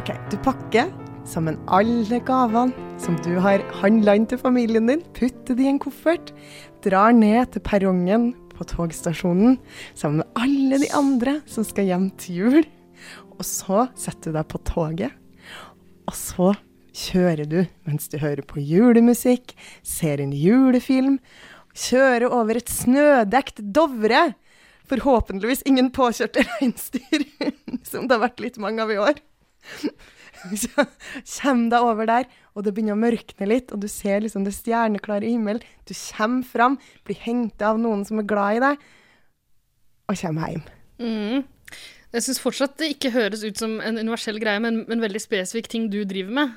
OK. 0.00 0.14
Du 0.32 0.38
pakker 0.44 0.88
sammen 1.28 1.58
alle 1.70 2.20
gavene 2.24 2.88
som 3.00 3.18
du 3.24 3.34
har 3.44 3.62
handla 3.82 4.16
inn 4.16 4.26
til 4.30 4.40
familien 4.40 4.88
din, 4.88 5.04
putter 5.16 5.56
de 5.56 5.66
i 5.66 5.72
en 5.74 5.80
koffert, 5.82 6.32
drar 6.84 7.12
ned 7.16 7.52
til 7.52 7.64
perrongen 7.64 8.30
på 8.56 8.66
togstasjonen 8.72 9.58
sammen 9.94 10.22
med 10.22 10.40
alle 10.40 10.80
de 10.82 10.90
andre 10.96 11.38
som 11.48 11.66
skal 11.66 11.88
hjem 11.88 12.08
til 12.20 12.40
jul. 12.40 12.58
Og 13.36 13.44
så 13.48 13.86
setter 13.96 14.32
du 14.32 14.36
deg 14.40 14.48
på 14.52 14.60
toget, 14.68 15.14
og 16.08 16.16
så 16.16 16.50
kjører 16.96 17.46
du 17.48 17.60
mens 17.86 18.10
du 18.10 18.18
hører 18.20 18.42
på 18.44 18.60
julemusikk, 18.60 19.54
ser 19.86 20.20
en 20.20 20.34
julefilm, 20.36 21.18
kjører 21.76 22.30
over 22.32 22.60
et 22.60 22.70
snødekt 22.72 23.62
Dovre. 23.74 24.30
Forhåpentligvis 24.90 25.62
ingen 25.70 25.90
påkjørte 25.94 26.44
reinsdyr, 26.46 27.26
som 27.90 28.08
det 28.08 28.16
har 28.16 28.24
vært 28.24 28.42
litt 28.42 28.58
mange 28.62 28.82
av 28.82 28.90
i 28.90 28.98
år. 29.00 29.20
Så 30.56 30.86
Kjem 31.26 31.66
deg 31.72 31.84
over 31.84 32.08
der, 32.08 32.26
og 32.56 32.64
det 32.64 32.72
begynner 32.74 32.96
å 32.96 33.02
mørkne 33.02 33.48
litt, 33.50 33.74
og 33.74 33.82
du 33.82 33.88
ser 33.92 34.22
liksom 34.24 34.46
det 34.46 34.54
stjerneklare 34.56 35.28
himmel. 35.28 35.60
Du 35.84 35.92
kommer 35.92 36.46
fram, 36.48 36.78
blir 37.04 37.20
hengt 37.26 37.62
av 37.62 37.78
noen 37.80 38.06
som 38.08 38.22
er 38.22 38.28
glad 38.30 38.58
i 38.58 38.62
deg, 38.64 38.84
og 40.10 40.20
kommer 40.22 40.54
hjem. 40.54 40.64
Mm. 41.00 41.44
Jeg 42.10 42.26
syns 42.26 42.42
fortsatt 42.42 42.78
det 42.80 42.90
ikke 42.96 43.12
høres 43.14 43.44
ut 43.46 43.60
som 43.60 43.76
en 43.84 44.00
universell 44.00 44.40
greie, 44.42 44.62
men 44.62 44.82
en 44.90 45.04
veldig 45.04 45.22
spesifikk 45.22 45.70
ting 45.70 45.86
du 45.92 46.00
driver 46.08 46.34
med. 46.40 46.56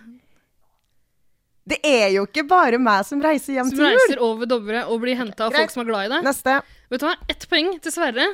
Det 1.70 1.78
er 1.88 2.10
jo 2.12 2.26
ikke 2.28 2.44
bare 2.50 2.80
meg 2.82 3.06
som 3.08 3.22
reiser 3.24 3.56
hjem 3.56 3.70
Som 3.72 3.80
til 3.80 3.86
jul. 3.88 4.00
reiser 4.02 4.24
over 4.26 4.50
Dovre 4.52 4.82
og 4.92 5.00
blir 5.04 5.16
henta 5.16 5.46
av 5.48 5.56
folk 5.56 5.72
som 5.72 5.86
er 5.86 5.88
glad 5.92 6.10
i 6.10 6.12
deg. 6.18 6.26
Neste. 6.28 6.58
Vet 6.92 7.04
du 7.04 7.08
hva? 7.08 7.14
Ett 7.32 7.46
poeng 7.52 7.70
til 7.86 7.94
Sverre. 7.96 8.26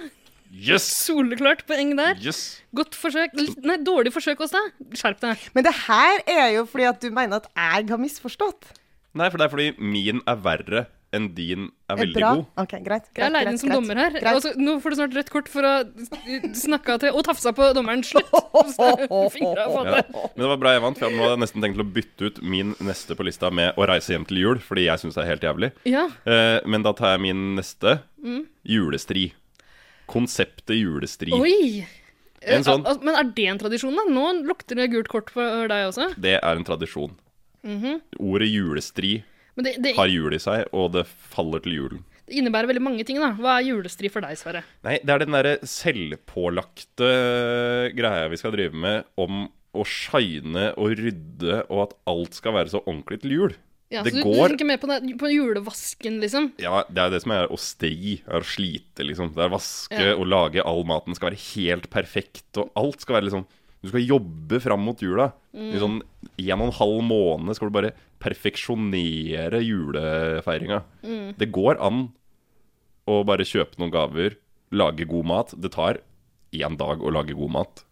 Yes! 0.49 0.87
Soleklart 1.05 1.61
poeng 1.69 1.91
der. 1.99 2.17
Yes! 2.25 2.39
Godt 2.73 2.97
forsøk. 2.97 3.35
Nei, 3.61 3.77
dårlig 3.85 4.09
forsøk 4.15 4.41
hos 4.41 4.55
deg. 4.55 4.71
Skjerp 4.97 5.21
deg. 5.21 5.43
Men 5.53 5.67
det 5.67 5.75
her 5.85 6.23
er 6.25 6.47
jo 6.55 6.63
fordi 6.71 6.87
at 6.89 7.03
du 7.05 7.11
mener 7.13 7.37
at 7.43 7.51
jeg 7.53 7.89
har 7.93 8.01
misforstått. 8.01 8.71
Nei, 9.13 9.29
for 9.29 9.37
det 9.37 9.45
er 9.45 9.53
fordi 9.53 9.69
min 9.77 10.23
er 10.25 10.41
verre 10.41 10.87
enn 11.11 11.27
din 11.33 11.71
er 11.89 11.95
Er 11.95 11.99
veldig 12.03 12.19
bra? 12.19 12.31
god. 12.35 12.45
Ok, 12.63 12.73
greit. 12.85 13.07
greit 13.13 13.17
Jeg 13.17 13.23
er 13.25 13.39
inn 13.41 13.47
greit, 13.47 13.59
som 13.59 13.69
greit. 13.69 13.77
dommer 13.79 13.95
her. 13.97 14.11
Greit. 14.11 14.27
Altså, 14.35 14.51
nå 14.61 14.75
får 14.83 14.89
du 14.89 14.95
snart 14.99 15.15
rødt 15.17 15.29
kort 15.33 15.47
for 15.49 15.65
å 15.65 15.73
snakke 16.53 16.97
til 17.01 17.15
og 17.17 17.23
tafsa 17.25 17.53
på 17.57 17.69
dommeren. 17.73 18.03
Slutt! 18.05 18.29
Fingra 19.33 19.65
Ja. 19.69 20.03
Men 20.13 20.43
det 20.43 20.49
var 20.51 20.57
bra 20.61 20.73
jeg 20.75 20.83
vant, 20.85 20.99
for 21.01 21.09
nå 21.09 21.23
hadde 21.23 21.35
jeg 21.37 21.43
nesten 21.45 21.61
tenkt 21.65 21.79
til 21.79 21.85
å 21.85 21.89
bytte 21.97 22.29
ut 22.29 22.41
min 22.45 22.75
neste 22.85 23.15
på 23.17 23.25
lista 23.25 23.49
med 23.51 23.73
å 23.79 23.87
reise 23.89 24.13
hjem 24.13 24.27
til 24.29 24.37
jul, 24.43 24.59
fordi 24.61 24.85
jeg 24.85 25.01
syns 25.01 25.17
det 25.17 25.23
er 25.25 25.31
helt 25.33 25.47
jævlig. 25.49 25.71
Ja. 25.89 26.05
Eh, 26.29 26.59
men 26.69 26.85
da 26.85 26.93
tar 26.93 27.15
jeg 27.17 27.25
min 27.25 27.55
neste. 27.57 27.99
Mm. 28.21 28.43
Julestri. 28.69 29.31
Konseptet 30.09 30.77
julestri. 30.79 31.33
Oi! 31.35 31.85
En 32.41 32.63
sånn. 32.63 32.85
Eh, 32.85 32.93
al- 32.93 33.01
Men 33.03 33.15
er 33.19 33.23
det 33.35 33.47
en 33.51 33.59
tradisjon, 33.59 33.95
da? 33.97 34.05
Nå 34.09 34.45
lukter 34.47 34.75
det 34.79 34.89
gult 34.93 35.09
kort 35.11 35.29
for 35.33 35.67
deg 35.67 35.89
også. 35.89 36.13
Det 36.17 36.37
er 36.39 36.55
en 36.55 36.63
tradisjon. 36.65 37.11
Mhm. 37.65 37.97
Ordet 38.23 38.47
julestri 38.53 39.23
det, 39.65 39.75
det, 39.83 39.95
har 39.97 40.07
jul 40.11 40.33
i 40.35 40.39
seg, 40.41 40.67
og 40.73 40.91
det 40.95 41.05
faller 41.07 41.61
til 41.65 41.75
julen. 41.77 42.03
det 42.29 42.37
innebærer 42.39 42.69
veldig 42.69 42.83
mange 42.85 43.05
ting, 43.07 43.17
da. 43.21 43.31
Hva 43.37 43.57
er 43.59 43.67
julestri 43.69 44.09
for 44.13 44.21
deg, 44.25 44.37
Sverre? 44.39 44.63
Nei, 44.85 44.99
det 45.03 45.15
er 45.15 45.23
den 45.23 45.33
derre 45.35 45.55
selvpålagte 45.65 47.09
greia 47.97 48.27
vi 48.29 48.39
skal 48.39 48.53
drive 48.55 48.77
med 48.77 49.07
om 49.19 49.47
å 49.77 49.85
shine 49.85 50.71
og 50.81 50.95
rydde, 50.97 51.63
og 51.69 51.83
at 51.87 51.97
alt 52.09 52.37
skal 52.37 52.55
være 52.57 52.71
så 52.73 52.81
ordentlig 52.85 53.19
til 53.23 53.35
jul. 53.35 53.57
Ja, 53.89 54.03
Det 54.05 54.13
så 54.13 54.21
du, 54.21 54.27
du 54.29 54.41
tenker 54.51 54.67
mer 54.69 54.77
på, 54.81 54.89
den, 54.89 55.15
på 55.17 55.29
julevasken, 55.33 56.19
liksom? 56.21 56.51
Ja, 56.61 56.83
det 56.89 57.01
er 57.01 57.13
det 57.15 57.23
som 57.23 57.33
er 57.33 57.49
å 57.49 57.57
stri, 57.57 58.19
er 58.21 58.43
å 58.43 58.45
slite, 58.45 59.05
liksom. 59.05 59.31
Det 59.33 59.41
er 59.41 59.49
å 59.49 59.55
vaske 59.55 59.97
Ja. 59.97 60.11
og 60.13 60.27
lage 60.29 60.61
all 60.61 60.83
maten 60.85 61.17
skal 61.17 61.31
være 61.31 61.41
helt 61.55 61.89
perfekt, 61.89 62.49
og 62.61 62.69
alt 62.77 63.01
skal 63.01 63.17
være 63.17 63.29
liksom 63.29 63.47
Du 63.79 63.87
skal 63.87 64.03
jobbe 64.03 64.57
fram 64.59 64.81
mot 64.83 64.99
jula. 64.99 65.29
Mm. 65.55 65.69
I 65.71 65.79
sånn 65.79 65.93
en 66.03 66.59
og 66.59 66.65
en 66.67 66.77
halv 66.81 66.97
måned 67.07 67.55
skal 67.55 67.69
du 67.69 67.75
bare 67.77 67.93
perfeksjonere 68.19 69.61
julefeiringa. 69.63 70.83
Mm. 71.03 71.31
Det 71.39 71.49
går 71.55 71.79
an 71.83 72.09
å 73.09 73.21
bare 73.27 73.47
kjøpe 73.47 73.79
noen 73.79 73.93
gaver, 73.93 74.37
lage 74.75 75.07
god 75.09 75.29
mat. 75.31 75.55
Det 75.57 75.71
tar 75.73 76.01
én 76.55 76.77
dag 76.79 77.01
å 77.01 77.13
lage 77.13 77.37
god 77.37 77.55
mat, 77.55 77.83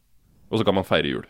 og 0.49 0.59
så 0.59 0.67
kan 0.67 0.77
man 0.77 0.87
feire 0.87 1.15
jul. 1.15 1.25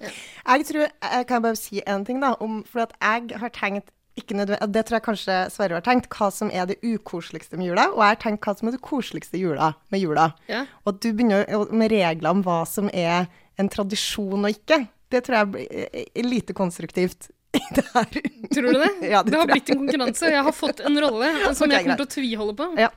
Jeg 0.00 0.66
tror, 0.68 0.86
jeg 0.88 1.26
kan 1.28 1.42
bare 1.44 1.58
si 1.60 1.82
en 1.84 2.04
ting 2.08 2.20
da, 2.22 2.32
om, 2.40 2.62
for 2.68 2.86
at 2.86 2.94
jeg 2.96 3.40
har 3.40 3.52
tenkt, 3.52 3.90
ikke 4.18 4.36
nødvendig, 4.36 4.72
det 4.74 4.82
tror 4.88 4.96
jeg 4.96 5.04
kanskje 5.06 5.34
Sverre 5.52 5.76
har 5.78 5.84
tenkt, 5.86 6.08
hva 6.12 6.30
som 6.34 6.50
er 6.52 6.66
det 6.68 6.80
ukoseligste 6.82 7.60
med 7.60 7.70
jula, 7.70 7.86
og 7.92 8.00
jeg 8.02 8.16
har 8.16 8.22
tenkt 8.24 8.48
hva 8.48 8.56
som 8.58 8.68
er 8.68 8.76
det 8.76 8.82
koseligste 8.84 9.40
jula, 9.40 9.74
med 9.92 10.02
jula. 10.02 10.30
Ja. 10.50 10.64
Og 10.84 10.94
at 10.94 11.02
du 11.04 11.12
begynner 11.12 11.46
med 11.70 11.92
regler 11.92 12.32
om 12.32 12.42
hva 12.44 12.62
som 12.68 12.90
er 12.92 13.28
en 13.60 13.70
tradisjon 13.70 14.48
og 14.48 14.56
ikke. 14.56 14.82
Det 15.12 15.22
tror 15.26 15.40
jeg 15.40 15.52
blir 15.52 15.86
eh, 15.90 16.24
lite 16.24 16.56
konstruktivt 16.56 17.28
det. 17.76 18.22
Tror 18.54 18.66
du 18.72 18.78
det? 18.78 18.90
Ja, 19.12 19.22
det 19.22 19.32
det 19.32 19.38
har 19.40 19.46
blitt 19.50 19.70
en 19.70 19.80
konkurranse. 19.84 20.30
Jeg 20.30 20.42
har 20.46 20.54
fått 20.54 20.80
en 20.86 20.98
rolle 21.02 21.30
som 21.54 21.66
okay, 21.66 21.76
jeg 21.76 21.86
kommer 21.86 22.02
til 22.02 22.06
å 22.08 22.12
tviholde 22.14 22.56
på. 22.60 22.68
Ja. 22.80 22.90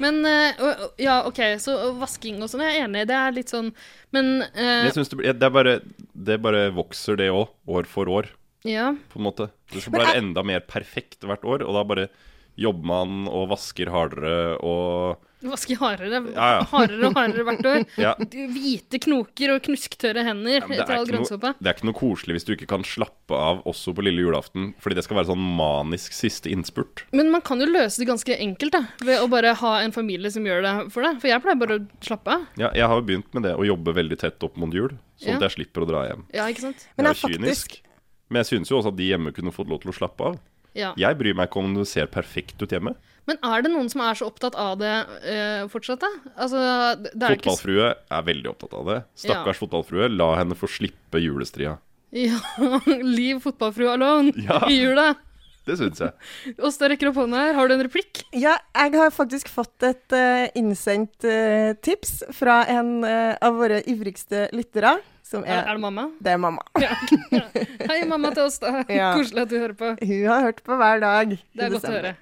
Men 0.00 0.20
å- 0.24 0.90
Ja, 1.00 1.18
OK, 1.28 1.40
så 1.60 1.76
vasking 2.00 2.38
og 2.44 2.48
sånn, 2.52 2.64
jeg 2.66 2.78
er 2.80 2.86
enig. 2.88 3.06
Det 3.08 3.16
er 3.16 3.34
litt 3.36 3.52
sånn 3.52 3.72
Men 4.14 4.42
eh, 4.54 4.86
Jeg 4.88 4.94
synes 4.96 5.12
det, 5.12 5.34
det, 5.40 5.48
er 5.48 5.52
bare, 5.52 5.74
det 6.12 6.38
bare 6.44 6.66
vokser, 6.76 7.16
det 7.20 7.30
òg, 7.32 7.50
år 7.68 7.88
for 7.90 8.08
år. 8.12 8.30
ja. 8.66 8.92
på 9.12 9.20
en 9.20 9.26
måte. 9.28 9.50
Det 9.72 9.82
skal 9.84 9.98
Men 10.00 10.16
enda 10.22 10.42
mer 10.46 10.60
perfekt 10.66 11.24
hvert 11.26 11.44
år, 11.44 11.64
og 11.66 11.76
da 11.76 11.84
bare 11.84 12.08
jobber 12.56 12.86
man 12.88 13.26
og 13.28 13.48
vasker 13.54 13.90
hardere 13.92 14.56
og 14.64 15.22
Vaske 15.46 15.76
hardere, 15.78 16.22
Ja, 16.32 16.46
ja. 16.56 16.62
hardere 16.72 17.06
og 17.10 17.14
hardere 17.14 17.44
hvert 17.44 17.66
år. 17.68 17.82
Ja. 18.00 18.14
Hvite 18.18 18.98
knoker 19.04 19.52
og 19.52 19.60
knusktørre 19.66 20.24
hender 20.26 20.56
Ja, 20.56 20.62
etter 20.64 20.80
er 20.80 20.96
all 20.96 21.04
ikke 21.04 21.12
grønnsåpa. 21.12 21.50
det 21.60 21.68
er 21.70 21.76
ikke 21.76 21.86
noe 21.86 21.98
koselig 21.98 22.34
hvis 22.38 22.46
du 22.48 22.52
ikke 22.56 22.66
kan 22.72 22.82
slappe 22.88 23.36
av 23.36 23.60
også 23.68 23.92
på 23.94 24.02
lille 24.02 24.24
julaften, 24.24 24.70
fordi 24.82 24.96
det 24.98 25.04
skal 25.06 25.20
være 25.20 25.28
sånn 25.28 25.44
manisk 25.60 26.16
siste 26.16 26.50
innspurt. 26.50 27.04
Men 27.12 27.30
man 27.30 27.44
kan 27.46 27.60
jo 27.62 27.68
løse 27.68 28.00
det 28.00 28.08
ganske 28.08 28.32
enkelt 28.42 28.74
da, 28.74 28.82
ved 29.04 29.20
å 29.22 29.28
bare 29.30 29.52
ha 29.60 29.74
en 29.84 29.94
familie 29.94 30.32
som 30.34 30.48
gjør 30.48 30.64
det 30.66 30.74
for 30.96 31.06
deg. 31.06 31.20
For 31.22 31.30
jeg 31.30 31.44
pleier 31.44 31.60
bare 31.62 31.78
å 31.78 31.86
slappe 32.08 32.38
av. 32.40 32.48
Ja, 32.58 32.72
jeg 32.74 32.88
har 32.90 32.96
jo 32.98 33.06
begynt 33.12 33.30
med 33.36 33.46
det, 33.46 33.54
å 33.60 33.68
jobbe 33.68 33.94
veldig 34.00 34.18
tett 34.24 34.42
opp 34.48 34.56
mot 34.58 34.72
jul, 34.74 34.96
sånn 35.20 35.36
Ja. 35.36 35.38
at 35.38 35.46
jeg 35.50 35.58
slipper 35.60 35.84
å 35.84 35.90
dra 35.92 36.06
hjem. 36.08 36.24
Ja, 36.34 36.48
ikke 36.50 36.64
sant? 36.72 36.88
Men 36.96 37.06
det 37.06 37.12
er 37.12 37.22
jo 37.22 37.36
kynisk. 37.36 37.82
Men 38.32 38.40
jeg 38.42 38.48
synes 38.56 38.72
jo 38.72 38.80
også 38.80 38.90
at 38.90 38.96
de 38.98 39.12
hjemme 39.12 39.30
kunne 39.36 39.52
fått 39.54 39.68
lov 39.70 39.84
til 39.84 39.92
å 39.92 39.94
slappe 40.00 40.32
av. 40.32 40.40
Ja. 40.76 40.92
Jeg 41.00 41.16
bryr 41.18 41.36
meg 41.38 41.48
ikke 41.50 41.62
om 41.62 41.74
det 41.78 41.86
ser 41.90 42.08
perfekt 42.12 42.60
ut 42.62 42.72
hjemme. 42.74 42.92
Men 43.26 43.40
er 43.42 43.64
det 43.64 43.72
noen 43.72 43.88
som 43.90 44.04
er 44.06 44.14
så 44.18 44.28
opptatt 44.28 44.54
av 44.60 44.76
det 44.78 44.92
uh, 45.26 45.64
fortsatt, 45.72 46.04
da? 46.04 46.10
Altså, 46.36 46.60
er 46.60 47.34
ikke 47.34 47.48
Fotballfrue 47.48 47.88
er 47.90 48.26
veldig 48.28 48.52
opptatt 48.52 48.76
av 48.78 48.90
det. 48.92 48.98
Stakkars 49.18 49.58
fotballfrue, 49.64 50.06
la 50.14 50.28
henne 50.38 50.54
få 50.58 50.68
slippe 50.70 51.18
julestria. 51.24 51.74
Ja, 52.14 52.38
Leave 53.16 53.40
fotballfrue 53.42 53.96
alone 53.96 54.30
Ja. 54.44 54.60
i 54.70 54.78
jula. 54.78 55.14
Det 55.66 55.74
syns 55.80 55.98
jeg. 55.98 56.14
Åsta 56.68 56.86
rekker 56.92 57.10
opp 57.10 57.18
hånda 57.18 57.40
her. 57.48 57.56
Har 57.58 57.66
du 57.66 57.74
en 57.74 57.82
replikk? 57.88 58.22
Ja, 58.30 58.54
jeg 58.78 58.94
har 58.94 59.10
faktisk 59.10 59.50
fått 59.50 59.82
et 59.88 60.14
uh, 60.14 60.46
innsendt 60.54 61.26
uh, 61.26 61.72
tips 61.82 62.20
fra 62.36 62.60
en 62.70 63.00
uh, 63.02 63.34
av 63.42 63.58
våre 63.58 63.80
ivrigste 63.90 64.46
lyttere, 64.54 65.00
Er, 65.26 65.42
er 65.42 65.64
er 65.66 65.74
det 65.74 65.82
mamma? 65.82 66.04
Det 66.22 66.30
er 66.30 66.38
mamma. 66.38 66.62
Ja. 66.78 66.94
Hei, 67.90 68.04
mamma 68.06 68.30
til 68.34 68.44
oss, 68.46 68.60
da. 68.62 68.84
Ja. 68.92 69.10
Koselig 69.18 69.42
at 69.42 69.50
du 69.50 69.56
hører 69.58 69.74
på. 69.74 69.92
Hun 69.98 70.26
har 70.30 70.44
hørt 70.46 70.62
på 70.62 70.78
hver 70.78 71.02
dag. 71.02 71.34
Det 71.34 71.66
er 71.66 71.74
godt 71.74 71.88
å 71.88 71.94
høre. 71.96 72.12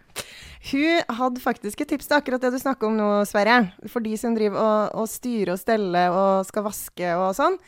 Hun 0.65 1.17
hadde 1.19 1.43
faktisk 1.45 1.83
et 1.85 1.91
tips 1.93 2.09
til 2.09 2.17
akkurat 2.17 2.41
det 2.41 2.55
du 2.55 2.61
snakker 2.63 2.89
om 2.89 2.97
nå, 2.97 3.09
Sverre. 3.29 3.59
For 3.93 4.01
de 4.05 4.15
som 4.17 4.37
driver 4.37 4.63
og, 4.63 5.03
og 5.03 5.11
styrer 5.13 5.53
og 5.53 5.61
steller 5.61 6.15
og 6.17 6.47
skal 6.49 6.65
vaske 6.65 7.11
og 7.21 7.35
sånn. 7.37 7.59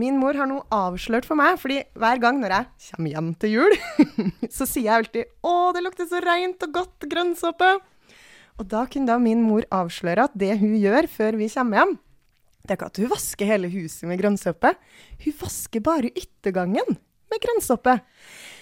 Min 0.00 0.16
mor 0.20 0.36
har 0.36 0.48
noe 0.48 0.64
avslørt 0.72 1.28
for 1.28 1.40
meg, 1.40 1.56
fordi 1.60 1.82
hver 1.96 2.20
gang 2.20 2.40
når 2.40 2.52
jeg 2.52 2.90
kommer 2.90 3.12
hjem 3.14 3.30
til 3.40 3.54
jul, 3.54 3.76
så 4.56 4.68
sier 4.68 4.90
jeg 4.90 4.96
alltid 4.96 5.30
'Å, 5.40 5.54
det 5.72 5.84
lukter 5.84 6.08
så 6.08 6.20
reint 6.24 6.66
og 6.66 6.74
godt 6.74 7.06
grønnsåpe'. 7.12 7.70
Og 8.60 8.68
da 8.72 8.84
kunne 8.88 9.08
da 9.08 9.16
min 9.20 9.44
mor 9.44 9.64
avsløre 9.72 10.28
at 10.28 10.36
det 10.36 10.54
hun 10.60 10.76
gjør 10.76 11.08
før 11.12 11.36
vi 11.40 11.48
kommer 11.52 11.80
hjem, 11.80 11.96
det 12.66 12.74
er 12.74 12.80
ikke 12.80 12.92
at 12.92 13.02
hun 13.02 13.12
vasker 13.12 13.48
hele 13.48 13.70
huset 13.72 14.08
med 14.10 14.18
grønnsåpe. 14.20 14.72
Hun 15.24 15.36
vasker 15.40 15.84
bare 15.86 16.10
yttergangen 16.10 16.98
med 17.30 17.42
grønnsåpe. 17.42 17.94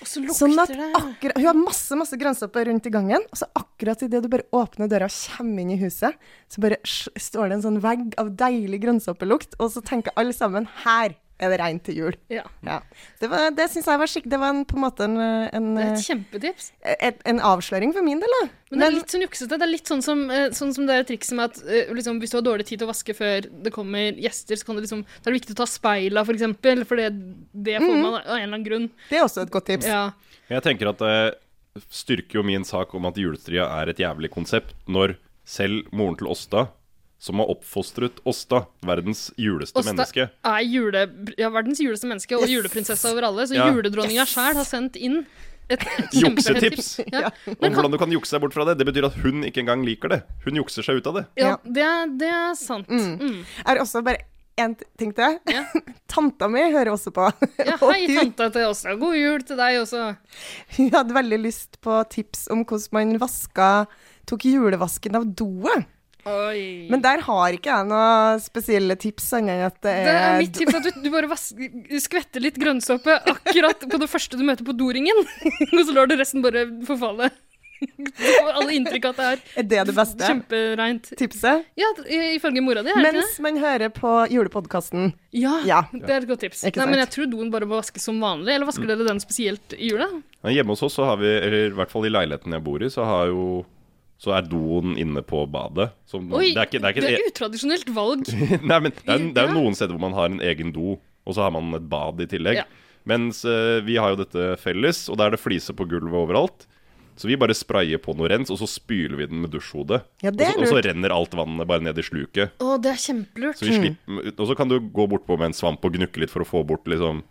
Og 0.01 0.09
så 0.09 0.21
lukter 0.23 0.39
Sånn 0.39 0.55
det. 0.57 0.91
akkurat, 0.97 1.37
Hun 1.37 1.47
har 1.47 1.59
masse 1.59 1.97
masse 2.01 2.17
grønnsåpe 2.21 2.65
rundt 2.69 2.87
i 2.89 2.93
gangen, 2.93 3.25
og 3.31 3.41
så 3.41 3.49
akkurat 3.57 4.05
idet 4.07 4.23
du 4.25 4.31
bare 4.33 4.47
åpner 4.57 4.89
døra 4.89 5.09
og 5.11 5.19
kommer 5.37 5.65
inn 5.65 5.75
i 5.75 5.81
huset, 5.81 6.17
så 6.49 6.65
bare 6.65 6.79
står 6.85 7.49
det 7.49 7.59
en 7.59 7.67
sånn 7.67 7.83
vegg 7.85 8.17
av 8.21 8.33
deilig 8.37 8.81
grønnsåpelukt. 8.85 9.57
og 9.59 9.71
så 9.73 9.85
tenker 9.85 10.17
alle 10.17 10.33
sammen 10.33 10.69
her 10.85 11.17
er 11.45 11.53
det 11.55 11.83
til 11.85 11.97
jul. 12.01 12.17
Ja. 12.33 12.43
Ja. 12.67 12.81
Det, 13.21 13.29
var- 13.31 13.51
det 13.55 13.67
syns 13.71 13.87
jeg 13.87 14.01
var 14.01 14.11
skikk... 14.11 14.27
Det 14.31 14.39
var 14.41 14.55
en, 14.55 14.65
på 14.65 14.77
en 14.79 14.83
måte 14.85 15.05
en, 15.05 15.17
en, 15.21 15.69
Det 15.77 15.85
er 15.85 15.93
et 15.95 16.07
kjempetips. 16.07 16.73
et, 16.97 17.21
en 17.29 17.41
avsløring 17.41 17.93
for 17.97 18.03
min 18.07 18.21
del, 18.23 18.35
da. 18.41 18.49
Men 18.71 18.81
det 18.83 18.87
er 18.89 18.95
litt 18.97 19.13
sånn 19.15 19.23
juksete. 19.27 19.59
Det 19.61 19.67
er 19.69 19.71
litt 19.71 19.91
sånn 19.93 20.03
som, 20.03 20.25
eh, 20.31 20.49
sånn 20.57 20.73
som 20.75 20.89
det 20.89 20.99
trikset 21.11 21.37
med 21.39 21.53
at 21.53 21.61
eh, 21.69 21.93
liksom, 21.95 22.19
hvis 22.23 22.33
du 22.35 22.39
har 22.41 22.47
dårlig 22.49 22.67
tid 22.67 22.81
til 22.81 22.89
å 22.89 22.91
vaske 22.91 23.15
før 23.15 23.47
det 23.67 23.73
kommer 23.75 24.19
gjester, 24.19 24.59
så 24.59 24.67
kan 24.67 24.79
det 24.81 24.87
liksom, 24.89 25.05
da 25.05 25.29
er 25.29 25.33
det 25.33 25.39
viktig 25.41 25.55
å 25.57 25.61
ta 25.63 25.69
speila, 25.71 26.25
for 26.27 26.35
eksempel, 26.39 26.85
for 26.89 26.99
det, 27.03 27.11
det 27.55 27.79
får 27.83 27.95
man 27.95 28.11
av 28.15 28.21
en 28.21 28.27
eller 28.35 28.49
annen 28.51 28.67
grunn. 28.67 28.89
det 29.11 29.21
er 29.21 29.27
også 29.29 29.45
et 29.47 29.53
godt 29.55 29.69
tips. 29.71 29.87
Ja. 29.91 30.09
Jeg 30.51 30.65
tenker 30.67 30.91
at 30.91 31.01
det 31.05 31.85
styrker 31.91 32.39
jo 32.41 32.47
min 32.47 32.65
sak 32.67 32.93
om 32.95 33.07
at 33.09 33.17
julestria 33.19 33.67
er 33.81 33.91
et 33.91 34.01
jævlig 34.03 34.31
konsept, 34.35 34.75
når 34.87 35.17
selv 35.45 35.89
moren 35.93 36.17
til 36.19 36.31
Åsta, 36.33 36.69
som 37.25 37.41
har 37.41 37.49
oppfostret 37.55 38.19
Åsta, 38.29 38.65
verdens 38.85 39.31
juleste 39.41 39.79
Osta 39.81 39.91
menneske 39.95 40.27
er 40.29 40.61
jule, 40.69 41.07
ja, 41.41 41.49
verdens 41.55 41.81
juleste 41.81 42.09
menneske 42.11 42.37
og 42.37 42.45
Yes. 42.45 42.53
juleprinsesse 42.59 43.09
over 43.11 43.25
alle, 43.31 43.47
så 43.49 43.57
Ja. 43.57 43.71
juledronninga 43.73 44.27
Yes. 44.27 44.35
sjæl 44.35 44.55
har 44.61 44.69
sendt 44.69 44.97
inn 45.01 45.23
et 45.73 45.81
Juksetips! 46.13 46.99
Ja. 47.13 47.31
Om 47.49 47.57
kan, 47.57 47.73
hvordan 47.73 47.91
du 47.95 47.99
kan 48.03 48.13
jukse 48.13 48.37
deg 48.37 48.43
bort 48.45 48.53
fra 48.53 48.67
det. 48.69 48.75
Det 48.83 48.87
betyr 48.91 49.07
at 49.09 49.17
hun 49.25 49.41
ikke 49.49 49.63
engang 49.65 49.85
liker 49.87 50.13
det. 50.13 50.21
Hun 50.45 50.61
jukser 50.61 50.85
seg 50.85 51.01
ut 51.01 51.07
av 51.09 51.15
det. 51.23 51.25
ja, 51.41 51.57
det, 51.65 51.83
er- 51.83 52.13
det 52.21 52.29
er 52.29 52.55
sant. 52.61 52.89
Mm. 52.93 53.41
Jeg 53.41 53.65
har 53.65 53.81
også 53.81 54.05
bare 54.05 54.19
én 54.61 54.77
ting 55.01 55.15
til. 55.17 55.39
Ja. 55.49 55.65
Tanta 56.13 56.47
mi 56.53 56.61
hører 56.71 56.93
også 56.93 57.11
på. 57.17 57.25
Ja, 57.65 57.79
hei, 57.89 58.05
tanta 58.13 58.51
til 58.53 58.69
Åsta. 58.69 58.93
God 59.01 59.17
jul 59.17 59.41
til 59.49 59.57
deg 59.57 59.81
også. 59.81 60.05
hun 60.77 60.91
hadde 60.93 61.17
veldig 61.17 61.41
lyst 61.43 61.81
på 61.81 61.97
tips 62.13 62.45
om 62.53 62.63
hvordan 62.69 62.93
man 62.93 63.17
vaska 63.25 63.87
Tok 64.29 64.41
julevasken 64.49 65.17
av 65.19 65.25
doet. 65.37 65.85
Oi. 66.27 66.89
Men 66.91 67.03
der 67.05 67.21
har 67.27 67.53
ikke 67.57 67.69
jeg 67.73 67.89
noen 67.91 68.41
spesielle 68.41 68.97
tips, 68.97 69.27
annet 69.37 69.55
enn 69.59 69.67
at 69.69 69.81
det 69.85 69.93
er, 69.93 70.05
Det 70.09 70.15
er 70.25 70.39
mitt 70.41 70.55
tips 70.57 70.75
at 70.79 70.87
du, 70.89 71.01
du 71.05 71.11
bare 71.13 71.29
vasker, 71.29 71.73
skvetter 72.01 72.41
litt 72.45 72.57
grønnsåpe 72.61 73.19
akkurat 73.35 73.85
på 73.91 74.01
det 74.01 74.09
første 74.09 74.39
du 74.41 74.45
møter 74.49 74.65
på 74.65 74.73
doringen, 74.77 75.21
og 75.75 75.83
så 75.85 75.93
lar 75.97 76.09
du 76.09 76.17
resten 76.17 76.45
bare 76.45 76.65
forfalle. 76.89 77.31
Du 77.85 78.07
får 78.17 78.55
alle 78.57 78.73
inntrykk 78.79 79.05
av 79.11 79.19
at 79.19 79.19
det 79.19 79.25
er 79.27 79.59
Er 79.61 79.65
det 79.69 79.81
det 79.91 79.95
beste 79.99 80.25
kjempereint. 80.25 81.09
tipset? 81.21 81.67
Ja, 81.77 81.89
i- 82.07 82.39
ifølge 82.39 82.63
mora 82.65 82.81
di, 82.87 82.89
er 82.89 82.97
det 82.97 83.11
ikke 83.11 83.19
Mens 83.19 83.35
man 83.45 83.59
hører 83.61 83.93
på 83.93 84.13
julepodkasten. 84.33 85.11
Ja, 85.37 85.59
Ja. 85.69 85.83
det 85.93 86.09
er 86.09 86.23
et 86.23 86.29
godt 86.31 86.41
tips. 86.47 86.63
Ikke 86.65 86.81
Nei, 86.81 86.87
men 86.95 87.03
jeg 87.03 87.11
tror 87.13 87.29
doen 87.29 87.51
bare 87.53 87.67
må 87.69 87.77
vaskes 87.83 88.07
som 88.09 88.17
vanlig. 88.25 88.55
Eller 88.55 88.65
vasker 88.71 88.87
dere 88.89 89.05
den 89.05 89.21
spesielt 89.21 89.77
i 89.77 89.91
jula? 89.91 90.09
Men 90.47 90.55
hjemme 90.57 90.73
hos 90.73 90.83
oss 90.87 90.97
så 90.97 91.05
har 91.11 91.19
vi, 91.21 91.29
eller 91.29 91.67
i 91.67 91.75
hvert 91.77 91.93
fall 91.93 92.07
i 92.09 92.15
leiligheten 92.15 92.57
jeg 92.57 92.65
bor 92.65 92.81
i, 92.81 92.89
så 92.95 93.05
har 93.05 93.27
jo 93.35 93.67
så 94.21 94.35
er 94.37 94.47
doen 94.49 94.95
inne 95.01 95.23
på 95.27 95.43
badet. 95.51 95.91
Som, 96.09 96.29
Oi, 96.33 96.53
det 96.55 96.63
er 96.63 96.69
ikke, 96.69 96.81
det 96.81 96.89
er 96.89 96.95
ikke 96.95 97.05
det 97.05 97.11
et 97.13 97.25
er 97.25 97.33
utradisjonelt 97.33 97.91
valg. 97.97 98.31
Nei, 98.71 98.79
men 98.87 98.95
det 98.95 99.11
er, 99.11 99.27
det 99.35 99.43
er 99.43 99.51
jo 99.51 99.59
noen 99.59 99.77
steder 99.77 99.97
hvor 99.97 100.05
man 100.07 100.17
har 100.17 100.31
en 100.31 100.41
egen 100.45 100.73
do, 100.75 100.97
og 101.25 101.37
så 101.37 101.47
har 101.47 101.55
man 101.55 101.75
et 101.77 101.89
bad 101.91 102.23
i 102.25 102.29
tillegg. 102.31 102.63
Ja. 102.63 102.69
Mens 103.09 103.43
uh, 103.45 103.83
vi 103.85 103.99
har 104.01 104.15
jo 104.15 104.23
dette 104.23 104.55
felles, 104.63 105.05
og 105.13 105.19
da 105.21 105.27
er 105.29 105.35
det 105.35 105.43
fliser 105.43 105.77
på 105.77 105.87
gulvet 105.91 106.17
overalt. 106.17 106.65
Så 107.17 107.29
vi 107.31 107.37
bare 107.39 107.55
sprayer 107.55 108.01
på 108.03 108.15
noe 108.19 108.27
rens, 108.33 108.51
og 108.51 108.59
så 108.59 108.67
spyler 108.67 109.21
vi 109.21 109.29
den 109.31 109.43
med 109.45 109.53
dusjhodet. 109.55 110.01
Ja, 110.25 110.33
det 110.35 110.49
er 110.49 110.57
og, 110.57 110.65
så, 110.65 110.73
og 110.79 110.81
så 110.81 110.89
renner 110.89 111.15
alt 111.15 111.37
vannet 111.39 111.69
bare 111.71 111.85
ned 111.85 112.01
i 112.01 112.07
sluket. 112.07 112.57
Å, 112.59 112.75
det 112.83 112.91
er 112.91 112.99
kjempelurt. 112.99 113.61
Så 113.61 113.69
vi 113.69 113.77
slipper, 113.77 114.33
og 114.35 114.49
så 114.51 114.57
kan 114.59 114.73
du 114.73 114.81
gå 114.83 115.07
bortpå 115.13 115.37
med 115.39 115.53
en 115.53 115.57
svamp 115.57 115.85
og 115.87 115.95
gnukke 115.95 116.25
litt 116.25 116.33
for 116.33 116.43
å 116.43 116.49
få 116.49 116.65
bort 116.67 116.91
liksom 116.91 117.23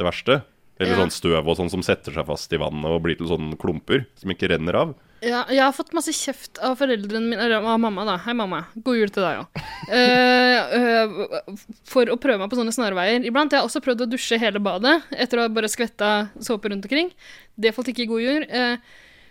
det 0.00 0.06
verste. 0.06 0.40
Eller 0.80 0.94
Ja. 0.94 1.02
sånn 1.02 1.12
støv 1.12 1.44
og 1.44 1.58
sånn 1.58 1.68
som 1.68 1.82
setter 1.84 2.14
seg 2.16 2.24
fast 2.24 2.52
i 2.56 2.60
vannet 2.60 2.88
og 2.88 3.02
blir 3.04 3.18
til 3.18 3.28
sånne 3.28 3.58
klumper 3.60 4.06
som 4.16 4.32
ikke 4.32 4.48
renner 4.54 4.78
av. 4.80 4.94
Ja, 5.20 5.42
jeg 5.52 5.60
har 5.60 5.74
fått 5.76 5.90
masse 5.92 6.14
kjeft 6.16 6.56
av 6.64 6.78
foreldrene 6.80 7.26
mine, 7.26 7.42
eller 7.44 7.60
av 7.60 7.80
mamma, 7.80 8.06
da. 8.08 8.14
Hei, 8.24 8.32
mamma. 8.36 8.62
God 8.86 8.96
jul 8.96 9.10
til 9.12 9.26
deg 9.26 9.42
òg. 9.42 9.60
for 11.92 12.08
å 12.08 12.16
prøve 12.20 12.40
meg 12.40 12.52
på 12.52 12.56
sånne 12.56 12.72
snarveier 12.72 13.26
iblant. 13.28 13.52
Jeg 13.52 13.60
har 13.60 13.68
også 13.68 13.82
prøvd 13.84 14.06
å 14.06 14.08
dusje 14.08 14.38
hele 14.40 14.62
badet 14.64 14.96
etter 15.12 15.40
å 15.40 15.44
ha 15.44 15.52
bare 15.52 15.68
skvetta 15.68 16.30
såpe 16.40 16.72
rundt 16.72 16.88
omkring. 16.88 17.12
Det 17.52 17.74
falt 17.76 17.92
ikke 17.92 18.06
i 18.06 18.10
god 18.10 18.24
jord. 18.24 18.48
Uh, 18.48 18.80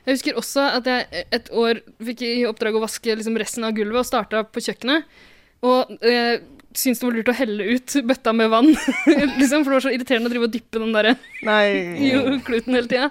jeg 0.05 0.19
husker 0.19 0.37
også 0.39 0.67
at 0.77 0.89
jeg 0.89 1.25
et 1.39 1.49
år 1.57 1.81
fikk 2.05 2.21
i 2.27 2.31
oppdrag 2.49 2.77
å 2.77 2.85
vaske 2.85 3.17
liksom 3.17 3.41
resten 3.41 3.65
av 3.65 3.73
gulvet 3.77 4.03
og 4.03 4.07
starta 4.07 4.45
på 4.45 4.63
kjøkkenet. 4.65 5.09
Og 5.65 6.05
eh, 6.07 6.39
syntes 6.77 6.99
det 7.01 7.07
var 7.07 7.15
lurt 7.17 7.31
å 7.31 7.37
helle 7.39 7.67
ut 7.75 7.95
bøtta 8.05 8.33
med 8.35 8.51
vann, 8.53 8.69
liksom, 9.39 9.63
for 9.63 9.71
det 9.71 9.77
var 9.77 9.85
så 9.87 9.93
irriterende 9.93 10.29
å 10.29 10.33
drive 10.33 10.49
og 10.49 10.53
dyppe 10.53 10.81
den 10.83 10.93
der 10.95 11.09
Nei. 11.47 11.69
kluten 12.47 12.77
hele 12.77 12.91
tida. 12.91 13.09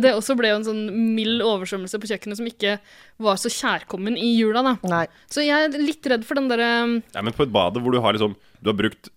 Det 0.00 0.14
også 0.14 0.38
ble 0.38 0.52
jo 0.54 0.60
en 0.60 0.68
sånn 0.68 0.82
mild 1.16 1.44
oversvømmelse 1.44 2.00
på 2.00 2.10
kjøkkenet 2.12 2.40
som 2.40 2.48
ikke 2.48 2.78
var 3.18 3.38
så 3.40 3.50
kjærkommen 3.50 4.14
i 4.18 4.32
jula, 4.38 4.62
da. 4.62 4.76
Nei. 4.88 5.04
Så 5.30 5.42
jeg 5.42 5.68
er 5.68 5.78
litt 5.82 6.06
redd 6.06 6.24
for 6.26 6.38
den 6.38 6.46
derre 6.50 6.68
Ja, 7.14 7.22
men 7.22 7.34
på 7.34 7.42
et 7.46 7.52
bade 7.54 7.82
hvor 7.82 7.90
du 7.94 7.98
har 8.04 8.14
liksom 8.14 8.36
Du 8.62 8.70
har 8.70 8.76
brukt 8.78 9.08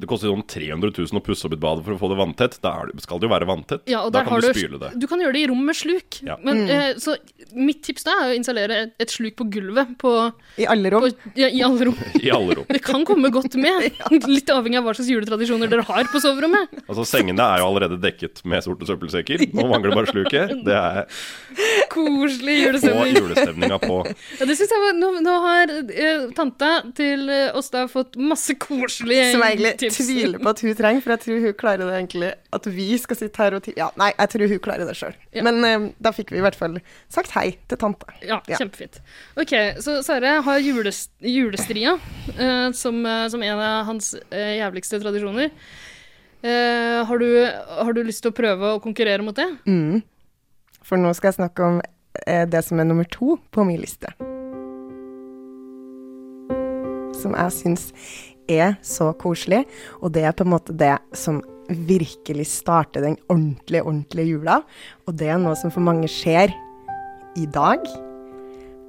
Det 0.00 0.08
koster 0.10 0.30
sånn 0.30 0.42
300 0.46 0.90
000 0.94 1.18
å 1.18 1.22
pusse 1.24 1.46
opp 1.46 1.54
et 1.56 1.62
bad 1.62 1.80
for 1.86 1.94
å 1.94 1.98
få 1.98 2.08
det 2.10 2.16
vanntett. 2.18 2.56
Da 2.62 2.72
skal 3.02 3.20
det 3.22 3.28
jo 3.28 3.32
være 3.32 3.46
vanntett. 3.48 3.84
Ja, 3.90 4.02
og 4.04 4.10
da 4.12 4.20
der 4.20 4.26
kan 4.26 4.34
har 4.34 4.42
du 4.42 4.48
du 4.50 4.58
spyle 4.58 4.78
det. 4.82 4.90
Du 5.00 5.06
kan 5.10 5.22
gjøre 5.22 5.34
det 5.36 5.42
i 5.44 5.48
rom 5.50 5.62
med 5.66 5.78
sluk. 5.78 6.18
Ja. 6.26 6.36
Men, 6.44 6.60
eh, 6.70 6.98
så 7.00 7.14
mitt 7.54 7.80
tips 7.86 8.04
da 8.06 8.14
er 8.20 8.32
å 8.32 8.36
installere 8.36 8.78
et, 8.84 8.92
et 9.00 9.14
sluk 9.14 9.36
på 9.38 9.46
gulvet 9.54 9.94
på, 10.02 10.12
I 10.60 10.66
alle 10.70 10.90
rom. 10.92 11.06
på, 11.06 11.32
ja, 11.38 11.48
i 11.48 11.62
alle 11.64 11.88
rom. 11.88 11.96
I 12.26 12.30
alle 12.34 12.58
rom. 12.58 12.68
Det 12.68 12.82
kan 12.84 13.06
komme 13.08 13.30
godt 13.34 13.54
med. 13.60 13.86
Litt 14.34 14.50
avhengig 14.52 14.82
av 14.82 14.88
hva 14.90 14.94
slags 14.98 15.10
juletradisjoner 15.14 15.70
dere 15.72 15.86
har 15.88 16.10
på 16.12 16.22
soverommet. 16.22 16.74
Altså 16.84 17.06
Sengene 17.08 17.46
er 17.54 17.62
jo 17.62 17.70
allerede 17.70 18.00
dekket 18.02 18.42
med 18.50 18.66
sorte 18.66 18.90
søppelsekker. 18.90 19.46
Nå 19.54 19.66
mangler 19.70 19.94
bare 19.96 20.10
sluket. 20.12 20.58
Det 20.66 20.76
er 20.76 21.06
Koselig 21.94 22.58
julestemning. 22.60 23.14
Julestemninga 23.44 23.78
på. 23.82 23.98
Ja, 24.40 24.46
det 24.48 24.56
synes 24.58 24.72
jeg 24.72 24.82
var, 24.82 24.96
nå, 24.98 25.10
nå 25.24 25.34
har 25.44 25.72
uh, 25.76 26.24
tanta 26.36 26.70
til 26.96 27.28
oss 27.54 27.70
da 27.72 27.84
fått 27.90 28.16
masse 28.18 28.56
koselige 28.60 29.28
tips. 29.28 29.34
Som 29.34 29.44
jeg 29.44 29.58
egentlig 29.58 29.92
tviler 29.94 30.42
på 30.42 30.52
at 30.54 30.62
hun 30.64 30.74
trenger, 30.78 31.04
for 31.04 31.14
jeg 31.14 31.22
tror 31.24 31.44
hun 31.44 31.54
klarer 31.60 31.84
det 31.84 31.96
egentlig 31.98 32.30
At 32.56 32.66
vi 32.70 32.88
skal 33.00 33.18
sitte 33.20 33.42
her 33.42 33.56
og 33.58 33.64
ti... 33.66 33.74
Ja, 33.78 33.90
nei, 34.00 34.10
jeg 34.16 34.32
tror 34.34 34.54
hun 34.54 34.62
klarer 34.64 34.88
det 34.88 34.96
sjøl. 34.98 35.14
Ja. 35.36 35.44
Men 35.46 35.60
uh, 35.64 35.88
da 36.02 36.12
fikk 36.16 36.32
vi 36.34 36.40
i 36.40 36.44
hvert 36.44 36.58
fall 36.58 36.78
sagt 37.12 37.34
hei 37.36 37.46
til 37.70 37.80
tante. 37.80 38.10
Ja, 38.24 38.40
Ja. 38.50 38.58
kjempefint. 38.60 38.98
Ok, 39.40 39.52
så 39.84 39.98
Sverre 40.04 40.36
har 40.44 40.58
jules, 40.62 41.04
julestria 41.24 41.94
eh, 42.36 42.70
som, 42.76 42.98
eh, 43.06 43.26
som 43.32 43.42
en 43.42 43.60
av 43.62 43.84
hans 43.88 44.12
eh, 44.30 44.56
jævligste 44.58 44.98
tradisjoner. 45.02 45.48
Eh, 46.44 47.00
har, 47.08 47.18
du, 47.18 47.28
har 47.84 47.92
du 47.96 48.02
lyst 48.04 48.20
til 48.24 48.32
å 48.34 48.36
prøve 48.36 48.74
å 48.76 48.80
konkurrere 48.84 49.24
mot 49.24 49.36
det? 49.38 49.46
Mm. 49.64 50.02
For 50.84 51.00
nå 51.00 51.14
skal 51.16 51.30
jeg 51.32 51.38
snakke 51.38 51.64
om 51.64 51.78
eh, 51.80 51.93
det 52.24 52.62
som 52.64 52.78
er 52.80 52.86
nummer 52.88 53.08
to 53.10 53.36
på 53.52 53.64
min 53.66 53.80
liste. 53.82 54.10
Som 57.18 57.34
jeg 57.34 57.54
syns 57.56 57.88
er 58.50 58.76
så 58.84 59.10
koselig, 59.18 59.64
og 60.02 60.12
det 60.14 60.24
er 60.28 60.36
på 60.36 60.44
en 60.46 60.52
måte 60.54 60.76
det 60.76 60.96
som 61.16 61.42
virkelig 61.68 62.46
starter 62.52 63.04
den 63.04 63.16
ordentlige, 63.28 63.84
ordentlige 63.84 64.34
jula. 64.34 64.60
Og 65.08 65.16
det 65.18 65.30
er 65.32 65.40
noe 65.40 65.56
som 65.58 65.72
for 65.72 65.84
mange 65.84 66.10
skjer 66.12 66.52
i 67.40 67.46
dag, 67.50 67.82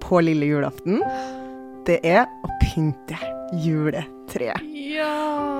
på 0.05 0.19
lille 0.21 0.45
julaften. 0.45 1.01
Det 1.87 1.97
er 2.05 2.27
å 2.45 2.51
pynte 2.61 3.34
juletreet. 3.53 4.61
Ja. 4.73 5.11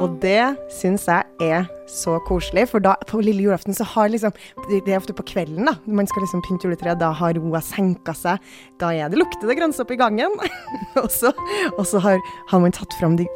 Og 0.04 0.18
det 0.24 0.56
syns 0.74 1.06
jeg 1.10 1.26
er 1.44 1.66
så 1.92 2.18
koselig, 2.28 2.68
for 2.72 2.84
da 2.84 2.96
på 3.10 3.22
lille 3.24 3.46
julaften 3.46 3.76
så 3.76 3.86
har 3.88 4.10
liksom 4.12 4.34
Det 4.70 4.82
det 4.86 4.94
er 4.94 5.00
ofte 5.00 5.14
på 5.14 5.26
kvelden, 5.28 5.66
da. 5.70 5.76
Man 5.86 6.08
skal 6.08 6.24
liksom 6.24 6.42
pynte 6.46 6.68
juletreet. 6.68 7.00
Da 7.00 7.12
har 7.12 7.36
roa 7.38 7.62
senka 7.62 8.14
seg. 8.18 8.42
Da 8.80 8.92
er 8.94 9.10
det 9.10 9.20
lukter 9.20 9.48
det 9.48 9.58
grønnsopp 9.60 9.92
i 9.92 10.00
gangen. 10.00 10.34
og 11.04 11.10
så, 11.12 11.34
og 11.78 11.86
så 11.86 12.02
har, 12.04 12.20
har 12.50 12.64
man 12.64 12.74
tatt 12.76 12.94
fram 13.00 13.18
de 13.20 13.28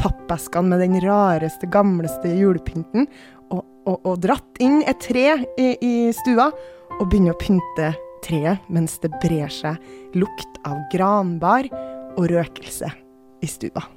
pappeskene 0.00 0.70
med 0.70 0.84
den 0.84 1.00
rareste, 1.04 1.66
gamleste 1.66 2.30
julepynten 2.36 3.08
og, 3.50 3.64
og, 3.86 4.00
og 4.04 4.20
dratt 4.22 4.62
inn 4.62 4.82
et 4.86 5.00
tre 5.02 5.28
i, 5.58 5.68
i 5.80 5.94
stua 6.16 6.50
og 6.96 7.08
begynner 7.10 7.34
å 7.34 7.40
pynte 7.40 7.92
treet 8.26 8.70
mens 8.72 8.98
det 9.02 9.12
brer 9.22 9.50
seg 9.52 10.16
lukt 10.16 10.62
av 10.66 10.80
granbar 10.94 11.68
og 12.16 12.30
røkelse 12.32 12.90
i 13.44 13.50
stua. 13.50 13.95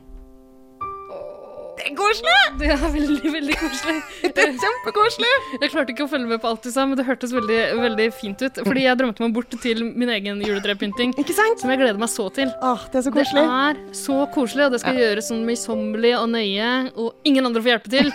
Det 1.79 1.85
er 1.87 1.93
koselig! 1.95 2.33
Det 2.59 2.67
er 2.73 2.81
veldig, 2.91 3.29
veldig 3.31 3.53
koselig. 3.55 3.93
Det 4.35 4.43
er 4.43 4.49
kjempekoselig! 4.59 5.29
Jeg 5.61 5.69
klarte 5.71 5.93
ikke 5.93 6.03
å 6.03 6.09
følge 6.11 6.27
med 6.27 6.41
på 6.43 6.49
alt 6.49 6.65
du 6.65 6.71
sa, 6.73 6.83
men 6.89 6.99
det 6.99 7.05
hørtes 7.07 7.31
veldig, 7.31 7.59
veldig 7.79 8.07
fint 8.17 8.41
ut. 8.43 8.59
Fordi 8.67 8.83
jeg 8.83 8.99
drømte 8.99 9.23
meg 9.23 9.35
bort 9.37 9.55
til 9.63 9.85
min 9.87 10.11
egen 10.11 10.41
juletrepynting, 10.43 11.13
Ikke 11.21 11.35
sant? 11.37 11.61
som 11.63 11.71
jeg 11.71 11.79
gleder 11.79 12.01
meg 12.01 12.11
så 12.11 12.25
til. 12.35 12.51
Åh, 12.59 12.83
det 12.91 12.99
er 12.99 13.05
så 13.07 13.13
Det 13.15 13.23
koselig. 13.23 13.45
er 13.47 13.79
så 13.95 14.17
koselig, 14.35 14.65
og 14.67 14.75
det 14.75 14.81
skal 14.83 14.99
gjøres 14.99 15.29
sånn 15.31 15.45
møysommelig 15.47 16.13
og 16.19 16.27
nøye, 16.35 16.69
og 16.99 17.29
ingen 17.31 17.47
andre 17.47 17.63
får 17.63 17.73
hjelpe 17.77 17.93
til. 17.95 18.11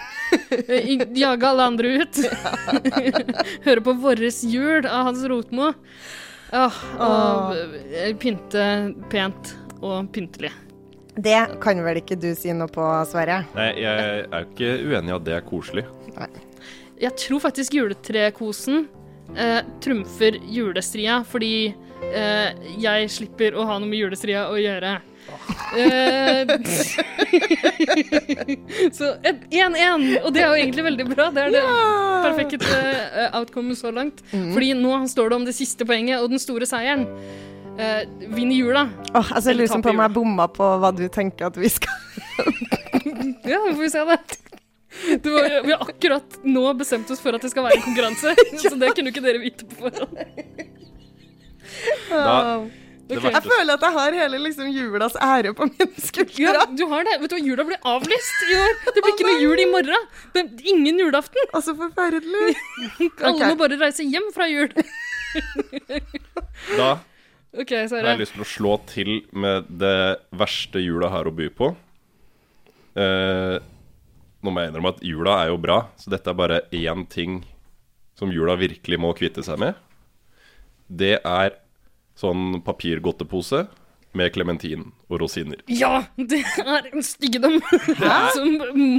Jage 1.25 1.49
alle 1.55 1.71
andre 1.73 1.95
ut. 2.05 2.21
Høre 3.67 3.87
på 3.89 3.97
Vårres 4.05 4.43
jul 4.45 4.85
av 4.85 5.09
Hans 5.09 5.25
Rotmo. 5.31 5.73
Åh, 6.55 6.83
og 7.01 7.57
Åh. 7.57 8.13
pynte 8.21 8.69
pent 9.11 9.57
og 9.81 10.13
pyntelig. 10.15 10.53
Det 11.15 11.39
kan 11.63 11.79
vel 11.85 12.01
ikke 12.01 12.19
du 12.19 12.33
si 12.35 12.51
noe 12.57 12.71
på, 12.73 12.83
Sverre? 13.07 13.45
Nei, 13.55 13.71
jeg 13.79 13.95
er 14.27 14.35
jo 14.35 14.49
ikke 14.49 14.75
uenig 14.91 15.13
i 15.13 15.17
at 15.17 15.27
det 15.29 15.37
er 15.37 15.47
koselig. 15.47 15.87
Jeg 17.05 17.17
tror 17.21 17.43
faktisk 17.43 17.75
juletrekosen 17.75 18.85
eh, 19.37 19.61
trumfer 19.85 20.39
julestria, 20.51 21.21
fordi 21.27 21.73
eh, 22.11 22.69
jeg 22.83 23.11
slipper 23.15 23.55
å 23.55 23.67
ha 23.69 23.79
noe 23.79 23.91
med 23.91 24.01
julestria 24.03 24.49
å 24.51 24.59
gjøre. 24.59 24.97
Eh, 25.79 26.51
så 28.99 29.15
1-1, 29.23 30.21
og 30.21 30.31
det 30.35 30.43
er 30.43 30.51
jo 30.51 30.59
egentlig 30.59 30.87
veldig 30.91 31.09
bra. 31.15 31.31
Det 31.35 31.47
er 31.47 31.55
det 31.55 31.65
perfekte 32.27 32.85
outcome 33.39 33.79
så 33.79 33.95
langt. 33.95 34.23
Fordi 34.33 34.75
nå 34.79 34.99
står 35.11 35.31
det 35.31 35.41
om 35.41 35.47
det 35.47 35.57
siste 35.57 35.87
poenget 35.89 36.23
og 36.23 36.35
den 36.35 36.43
store 36.43 36.67
seieren. 36.69 37.07
Uh, 37.75 38.07
Vinner 38.31 38.55
jula. 38.55 38.85
Oh, 39.11 39.19
altså, 39.35 39.51
jeg 39.51 39.59
lurer 39.59 39.71
sånn 39.73 39.83
på 39.83 39.91
om 39.91 40.03
jeg 40.05 40.15
bomma 40.15 40.45
på 40.47 40.67
hva 40.79 40.93
du 40.95 41.09
tenker 41.11 41.49
at 41.49 41.57
vi 41.59 41.71
skal 41.75 41.91
Ja, 43.51 43.59
vi 43.67 43.73
får 43.81 43.89
se 43.91 44.05
det. 44.13 44.19
Det 45.25 45.31
var, 45.33 45.49
vi 45.65 45.73
har 45.75 45.81
akkurat 45.83 46.37
nå 46.47 46.63
bestemt 46.79 47.09
oss 47.11 47.19
for 47.19 47.35
at 47.35 47.43
det 47.43 47.51
skal 47.51 47.67
være 47.67 47.81
en 47.81 47.83
konkurranse, 47.83 48.31
så 48.63 48.77
det 48.79 48.93
kunne 48.95 49.11
ikke 49.11 49.23
dere 49.25 49.41
vite 49.43 49.67
på 49.67 49.89
forhånd. 49.89 50.21
Da, 52.13 52.37
det 53.11 53.19
Jeg 53.19 53.43
føler 53.43 53.75
at 53.75 53.83
jeg 53.85 53.97
har 53.97 54.17
hele 54.21 54.39
liksom 54.45 54.69
julas 54.71 55.17
ære 55.19 55.51
på 55.59 55.67
mine 55.67 56.05
skuldre. 56.05 56.45
Ja, 56.47 56.63
du 56.71 56.85
har 56.93 57.03
det. 57.09 57.17
Vet 57.25 57.33
du 57.33 57.37
hva, 57.37 57.43
jula 57.49 57.67
blir 57.73 57.89
avlyst 57.91 58.45
i 58.47 58.61
år. 58.61 58.79
Det 58.87 59.03
blir 59.03 59.17
ikke 59.17 59.27
noe 59.29 59.43
jul 59.43 59.65
i 59.65 59.67
morgen. 59.73 60.07
Det 60.37 60.45
ingen 60.63 61.03
julaften. 61.03 61.51
Altså 61.51 61.75
forferdelig. 61.81 62.55
Alle 63.27 63.35
okay. 63.35 63.51
må 63.51 63.59
bare 63.61 63.81
reise 63.83 64.07
hjem 64.07 64.31
fra 64.37 64.47
jul. 64.49 64.71
Da 66.79 66.95
OK, 67.55 67.71
har 67.71 67.87
jeg 67.95 68.07
har 68.09 68.19
lyst 68.19 68.35
til 68.35 68.43
å 68.45 68.49
slå 68.51 68.73
til 68.91 69.11
med 69.33 69.69
det 69.81 69.95
verste 70.35 70.81
jula 70.83 71.11
har 71.13 71.29
å 71.31 71.35
by 71.35 71.49
på. 71.55 71.69
Eh, 72.99 73.57
nå 74.45 74.53
må 74.53 74.61
jeg 74.63 74.73
innrømme 74.73 74.93
at 74.95 75.05
jula 75.07 75.37
er 75.45 75.53
jo 75.53 75.61
bra, 75.63 75.79
så 75.99 76.11
dette 76.13 76.31
er 76.33 76.39
bare 76.39 76.63
én 76.75 77.05
ting 77.11 77.41
som 78.19 78.33
jula 78.35 78.57
virkelig 78.61 78.99
må 79.03 79.13
kvitte 79.19 79.43
seg 79.47 79.59
med. 79.63 79.79
Det 80.91 81.17
er 81.23 81.55
sånn 82.19 82.61
papirgodtepose 82.67 83.65
med 84.15 84.31
klementin 84.35 84.85
og 85.11 85.19
rosiner. 85.25 85.59
Ja, 85.67 86.05
det 86.15 86.43
er 86.63 86.87
en 86.93 87.03
styggedom 87.03 87.57
som 88.37 88.53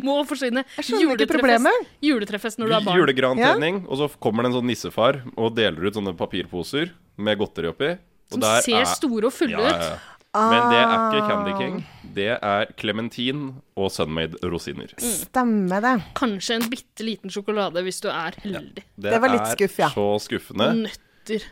må 0.03 0.17
forsvinne. 0.27 0.65
Jeg 0.75 0.89
skjønner 0.89 1.03
ikke 1.03 1.05
Juletrefest- 1.05 1.37
problemet. 1.37 1.93
Juletrefest 2.03 2.59
når 2.59 2.67
du 2.71 2.75
er 2.79 2.83
barn. 2.89 2.99
Julegrantenning, 2.99 3.77
og 3.87 4.01
så 4.01 4.09
kommer 4.19 4.43
det 4.43 4.51
en 4.51 4.57
sånn 4.59 4.67
nissefar 4.71 5.21
og 5.35 5.55
deler 5.55 5.87
ut 5.87 5.95
sånne 5.95 6.15
papirposer 6.19 6.91
med 7.15 7.39
godteri 7.39 7.71
oppi. 7.71 7.93
Som 8.31 8.41
der 8.41 8.61
ser 8.65 8.81
er- 8.81 8.91
store 8.95 9.25
og 9.29 9.33
fulle 9.33 9.51
Ja, 9.59 9.69
ja, 9.69 9.93
ut. 9.95 10.11
Men 10.35 10.65
det 10.71 10.79
er 10.81 10.95
ikke 11.15 11.27
Candy 11.29 11.53
King. 11.59 11.75
Det 12.15 12.25
er 12.43 12.65
klementin 12.79 13.43
og 13.75 13.91
Sunmade 13.91 14.35
rosiner. 14.43 14.91
Stemmer 14.99 15.81
det. 15.83 15.93
Kanskje 16.15 16.55
en 16.59 16.69
bitte 16.71 17.03
liten 17.07 17.29
sjokolade 17.31 17.83
hvis 17.83 18.01
du 18.03 18.09
er 18.11 18.35
heldig. 18.43 18.83
Det 18.99 19.21
var 19.21 19.29
litt 19.31 19.47
skuff, 19.53 19.77
ja. 19.79 19.87
er 19.87 19.95
så 19.95 20.07
skuffende. 20.25 20.67
Nøtter. 20.87 21.47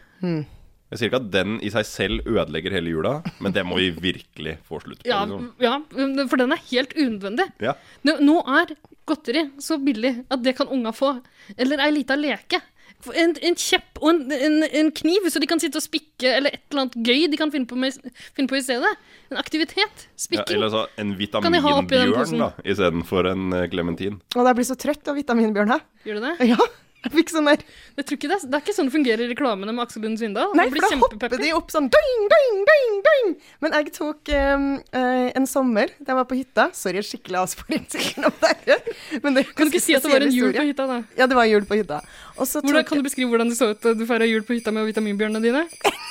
Jeg 0.93 0.99
sier 0.99 1.09
ikke 1.09 1.19
at 1.23 1.29
den 1.33 1.55
i 1.65 1.71
seg 1.73 1.85
selv 1.89 2.27
ødelegger 2.29 2.75
hele 2.75 2.91
jula, 2.93 3.13
men 3.41 3.51
det 3.55 3.63
må 3.65 3.79
vi 3.79 3.87
virkelig 3.97 4.57
få 4.67 4.77
slutt 4.83 4.99
på. 5.01 5.09
Ja, 5.09 5.23
Liksom. 5.25 5.47
ja, 5.63 6.27
for 6.29 6.37
den 6.37 6.51
er 6.53 6.61
helt 6.69 6.93
unødvendig. 6.93 7.47
Ja. 7.65 7.73
Nå, 8.05 8.19
nå 8.21 8.35
er 8.59 8.75
godteri 9.09 9.47
så 9.63 9.79
billig 9.83 10.13
at 10.29 10.43
det 10.45 10.53
kan 10.59 10.67
unga 10.69 10.91
få. 10.93 11.15
Eller 11.57 11.81
ei 11.81 11.89
lita 11.95 12.15
leke. 12.15 12.61
En, 13.11 13.33
en 13.43 13.55
kjepp 13.59 13.99
og 13.99 14.09
en, 14.13 14.21
en, 14.31 14.55
en 14.63 14.91
kniv, 14.95 15.25
så 15.31 15.41
de 15.43 15.47
kan 15.49 15.59
sitte 15.59 15.79
og 15.79 15.83
spikke, 15.83 16.29
eller 16.29 16.55
et 16.55 16.61
eller 16.71 16.85
annet 16.85 16.95
gøy 17.03 17.25
de 17.31 17.39
kan 17.39 17.51
finne 17.51 17.67
på, 17.67 17.75
med, 17.79 17.97
finne 18.37 18.51
på 18.51 18.59
i 18.59 18.63
stedet. 18.63 18.93
En 19.31 19.41
aktivitet. 19.41 20.05
Ja, 20.31 20.45
eller 20.55 20.71
så 20.71 20.85
en 21.01 21.15
vitaminbjørn 21.19 22.39
da, 22.39 22.51
istedenfor 22.63 23.27
en 23.33 23.51
eh, 23.57 23.67
klementin. 23.71 24.21
Og 24.37 24.47
jeg 24.47 24.59
blir 24.61 24.69
så 24.71 24.79
trøtt 24.79 25.11
av 25.11 25.19
vitaminbjørn 25.19 25.75
her. 25.75 25.83
Gjør 26.07 26.21
du 26.21 26.27
det? 26.29 26.33
Ja, 26.53 26.59
jeg 27.03 27.11
fikk 27.13 27.31
sånn 27.33 27.47
der 27.49 27.61
Jeg 27.97 28.05
tror 28.07 28.17
ikke 28.17 28.29
det, 28.31 28.37
er- 28.39 28.47
det 28.49 28.57
er 28.57 28.63
ikke 28.63 28.75
sånn 28.77 28.87
det 28.89 28.93
fungerer 28.95 29.23
i 29.25 29.29
reklamene 29.33 29.73
med 29.75 29.83
Aksel 29.83 30.03
Lund 30.05 30.17
Svindal. 30.21 30.53
Nei, 30.57 30.65
for 30.71 30.79
da 30.85 30.89
hopper 31.03 31.37
de 31.41 31.51
opp 31.57 31.69
sånn 31.73 31.89
doing, 31.93 32.21
doing, 32.31 32.61
doing, 32.69 32.95
doing. 33.07 33.33
Men 33.65 33.75
jeg 33.77 33.91
tok 33.97 34.31
um, 34.33 34.67
uh, 34.95 35.27
en 35.35 35.47
sommer 35.49 35.91
da 35.99 36.13
jeg 36.13 36.19
var 36.21 36.27
på 36.31 36.37
hytta. 36.39 36.69
Sorry, 36.77 37.03
skikkelig 37.05 37.41
avsporing. 37.43 37.85
Men 39.23 39.37
det 39.37 39.45
Kan 39.53 39.67
du 39.67 39.73
ikke 39.75 39.83
si 39.83 39.95
at 39.97 40.03
det 40.05 40.11
var 40.13 40.25
en 40.25 40.33
jul 40.33 40.53
på 40.55 40.65
hytta, 40.71 40.87
da? 40.89 40.99
Ja, 41.19 41.27
det 41.29 41.37
var 41.37 41.45
jul 41.49 41.67
på 41.69 41.77
hytta. 41.79 42.01
Hvordan, 42.37 42.83
kan 42.87 42.97
du 43.01 43.05
beskrive 43.05 43.29
hvordan 43.29 43.51
det 43.51 43.59
så 43.59 43.71
ut 43.73 43.81
da 43.83 43.93
du 43.93 44.05
feira 44.09 44.25
jul 44.29 44.43
på 44.47 44.55
hytta 44.57 44.73
med 44.73 44.87
vitaminbjørnene 44.91 45.43
dine? 45.43 45.65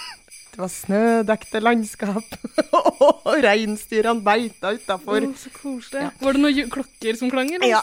Det 0.52 0.60
var 0.60 0.68
snødekte 0.68 1.60
landskap, 1.64 2.34
og 2.76 3.38
reinsdyrene 3.40 4.20
beita 4.20 4.74
utafor. 4.76 5.24
Oh, 5.24 5.32
så 5.40 5.48
koselig. 5.56 6.02
Var 6.20 6.36
det 6.36 6.42
noen 6.42 6.68
klokker 6.74 7.16
som 7.16 7.32
klang, 7.32 7.48
eller? 7.56 7.72
Ja. 7.72 7.80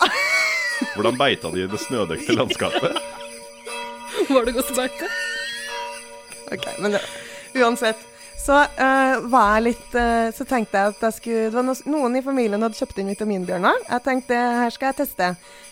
Hvordan 0.95 1.17
beita 1.19 1.51
de 1.53 1.63
i 1.63 1.67
det 1.69 1.79
snødekte 1.81 2.35
landskapet? 2.35 2.99
Var 4.33 4.45
det 4.45 4.53
godt 4.55 4.71
beite? 4.75 5.09
Ok, 6.51 6.65
men 6.81 6.95
det, 6.95 7.01
uansett. 7.55 8.05
Så 8.39 8.55
uh, 8.55 9.15
var 9.29 9.57
jeg 9.57 9.63
litt 9.65 9.95
uh, 9.99 10.29
Så 10.31 10.45
tenkte 10.47 10.79
jeg 10.79 10.93
at 10.93 11.01
jeg 11.03 11.15
skulle 11.17 11.49
Det 11.49 11.57
var 11.57 11.65
no, 11.67 11.73
noen 11.91 12.15
i 12.15 12.21
familien 12.23 12.63
hadde 12.63 12.77
kjøpt 12.79 13.01
inn 13.01 13.11
vitaminbjørner. 13.11 13.81
Jeg 13.89 14.03
tenkte 14.05 14.37
her 14.61 14.71
skal 14.73 14.93
jeg 14.93 14.99
teste. 15.01 15.27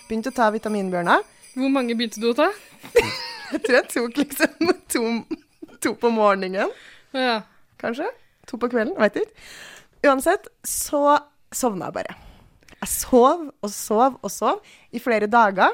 Begynte 0.09 0.33
å 0.33 0.35
ta 0.35 0.49
vitaminbjørner. 0.53 1.23
Hvor 1.55 1.71
mange 1.73 1.95
begynte 1.97 2.21
du 2.21 2.29
å 2.33 2.35
ta? 2.37 2.49
Jeg 3.47 3.61
tror 3.63 3.75
jeg 3.77 3.87
tok 3.93 4.17
liksom 4.19 4.71
to, 4.91 5.01
to 5.79 5.93
på 5.95 6.09
morgenen, 6.11 6.67
Ja. 7.15 7.37
kanskje. 7.79 8.09
To 8.51 8.59
på 8.59 8.67
kvelden, 8.73 8.97
veit 8.99 9.15
ikke. 9.15 9.31
Uansett, 10.03 10.49
så 10.67 10.99
sovna 11.55 11.87
jeg 11.87 11.95
bare. 11.95 12.17
Jeg 12.77 12.89
sov 12.93 13.47
og 13.49 13.71
sov 13.73 14.17
og 14.21 14.31
sov 14.31 14.59
i 14.93 15.01
flere 15.01 15.29
dager. 15.31 15.73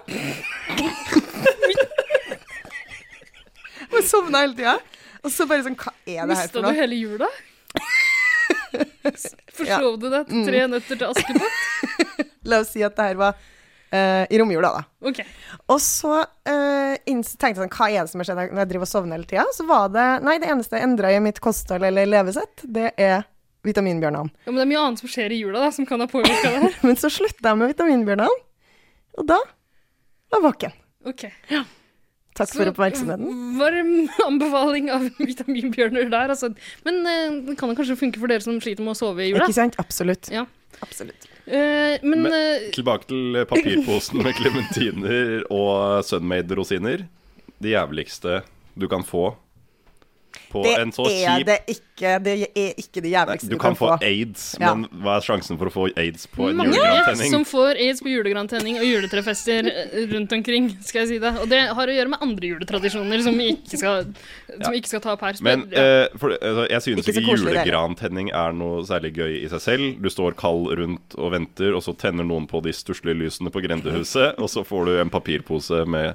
Jeg 3.94 4.06
sovna 4.10 4.44
hele 4.44 4.56
tida. 4.58 4.78
Og 5.24 5.32
så 5.32 5.48
bare 5.48 5.64
sånn 5.66 5.78
Hva 5.80 5.94
er 6.04 6.04
det 6.04 6.14
her 6.14 6.26
for 6.26 6.30
Mista 6.34 6.60
for 6.60 6.68
du 6.68 6.80
hele 6.82 7.00
jula? 7.00 7.30
Forslov 9.58 9.98
du 10.02 10.08
deg 10.10 10.30
til 10.30 10.46
tre 10.48 10.64
nøtter 10.72 11.00
til 11.00 11.10
Askepott? 11.10 11.58
La 12.50 12.60
oss 12.64 12.74
si 12.74 12.84
at 12.84 12.96
det 12.98 13.06
her 13.12 13.20
var 13.20 13.38
uh, 13.38 14.24
i 14.28 14.40
romjula, 14.42 14.72
da. 14.74 14.82
Ok. 15.08 15.22
Og 15.72 15.80
så 15.84 16.16
uh, 16.24 16.96
tenkte 17.06 17.52
jeg 17.54 17.60
sånn, 17.62 17.72
hva 17.72 17.88
er 17.92 18.02
det 18.02 18.12
som 18.12 18.24
har 18.24 18.30
skjedd 18.30 18.42
når 18.42 18.64
jeg 18.64 18.72
driver 18.74 18.88
og 18.88 18.92
sovner 18.92 19.20
hele 19.20 19.30
tida? 19.30 19.46
Så 19.56 19.68
var 19.70 19.94
det 19.94 20.08
Nei, 20.26 20.40
det 20.44 20.50
eneste 20.52 20.80
jeg 20.80 20.90
endra 20.90 21.14
i 21.14 21.22
mitt 21.24 21.40
kosthold 21.44 21.88
eller 21.88 22.10
levesett, 22.10 22.66
det 22.66 22.92
er 23.00 23.24
vitaminbjørnene. 23.64 24.32
Ja, 24.46 24.52
men 24.52 24.60
det 24.60 24.66
er 24.66 24.72
mye 24.74 24.82
annet 24.88 25.04
som 25.04 25.12
skjer 25.12 25.32
i 25.36 25.40
jula 25.44 25.62
da, 25.66 25.70
som 25.76 25.86
kan 25.88 26.02
ha 26.04 26.08
påvirka 26.12 26.52
det. 26.60 26.74
Men 26.88 26.98
så 27.00 27.10
slutta 27.14 27.54
jeg 27.54 27.60
med 27.62 27.72
vitaminbjørnene, 27.74 28.42
og 29.22 29.28
da 29.30 29.38
var 30.34 30.40
jeg 30.40 30.46
våken. 30.48 30.76
Ok. 31.08 31.24
Takk 32.34 32.50
for 32.50 32.70
oppmerksomheten. 32.72 33.28
Varm 33.60 33.92
anbefaling 34.26 34.88
av 34.92 35.04
vitaminbjørner 35.30 36.08
der, 36.10 36.34
altså. 36.34 36.50
Men 36.88 37.02
uh, 37.06 37.36
det 37.50 37.56
kan 37.60 37.70
jo 37.72 37.78
kanskje 37.78 37.98
funke 38.00 38.20
for 38.22 38.32
dere 38.32 38.42
som 38.46 38.58
sliter 38.64 38.82
med 38.86 38.96
å 38.96 38.98
sove 38.98 39.22
i 39.28 39.30
jula. 39.30 39.46
Ikke 39.46 39.60
sant? 39.60 39.78
Absolutt. 39.84 40.32
Ja. 40.34 40.48
Absolutt. 40.82 41.28
Uh, 41.46 42.00
men 42.02 42.24
Men- 42.26 42.34
eh, 42.34 42.66
Tilbake 42.74 43.06
til 43.12 43.38
papirposen 43.52 44.24
med 44.26 44.34
klementiner 44.40 45.44
og 45.54 46.02
Sunmade 46.08 46.58
rosiner. 46.58 47.06
De 47.62 47.76
jævligste 47.76 48.42
du 48.76 48.88
kan 48.90 49.06
få 49.06 49.36
på 50.54 50.64
Det 50.66 50.76
en 50.80 50.94
så 50.94 51.06
er 51.10 51.40
kjip 51.40 51.50
det 51.50 51.58
ikke. 51.74 52.14
Det 52.24 52.34
er 52.34 52.80
ikke 52.82 53.02
det 53.02 53.10
Nei, 53.10 53.14
jævligste 53.14 53.50
Du 53.52 53.58
kan 53.62 53.78
få 53.78 53.90
aids, 54.02 54.46
Ja. 54.60 54.74
men 54.74 54.88
hva 55.04 55.18
er 55.18 55.26
sjansen 55.26 55.60
for 55.60 55.70
å 55.70 55.74
få 55.74 55.86
aids 55.98 56.26
på 56.28 56.50
en 56.50 56.58
mange 56.60 56.76
julegrantenning? 56.76 57.32
som 57.32 57.46
får 57.48 57.80
aids 57.82 58.02
på 58.04 58.12
julegrantenning 58.12 58.80
og 58.82 58.86
juletrefester 58.88 59.70
eh, 59.72 59.94
rundt 60.12 60.34
omkring, 60.34 60.70
skal 60.82 61.04
jeg 61.04 61.12
si 61.14 61.20
det. 61.24 61.34
Og 61.42 61.50
det 61.50 61.62
har 61.74 61.94
å 61.94 61.96
gjøre 61.98 62.14
med 62.14 62.26
andre 62.26 62.52
juletradisjoner 62.54 63.24
som 63.26 63.38
vi 63.38 63.52
ikke 63.54 63.80
skal, 63.80 64.10
som 64.50 64.68
ja. 64.70 64.74
ikke 64.80 64.92
skal 64.94 65.06
ta 65.06 65.14
opp 65.16 65.26
her. 65.26 65.40
Men 65.46 65.66
uh, 65.72 65.80
eh, 65.84 66.18
for, 66.20 66.36
altså, 66.38 66.68
jeg 66.70 66.86
synes 66.88 67.08
Ikke 67.08 67.24
ikke, 67.24 67.38
julegrantenning 67.38 68.34
er 68.34 68.58
noe 68.58 68.84
særlig 68.90 69.14
gøy 69.18 69.40
i 69.44 69.48
seg 69.54 69.64
selv. 69.64 69.88
Du 70.04 70.10
står 70.14 70.38
kald 70.40 70.70
rundt 70.80 71.18
og 71.18 71.34
venter, 71.38 71.74
og 71.78 71.86
så 71.86 71.96
tenner 71.98 72.28
noen 72.28 72.50
på 72.50 72.62
de 72.66 72.74
stusslige 72.76 73.18
lysene 73.22 73.54
på 73.54 73.64
grendehuset, 73.64 74.38
og 74.38 74.52
så 74.52 74.66
får 74.68 74.90
du 74.90 75.00
en 75.00 75.14
papirpose 75.14 75.86
med 75.90 76.14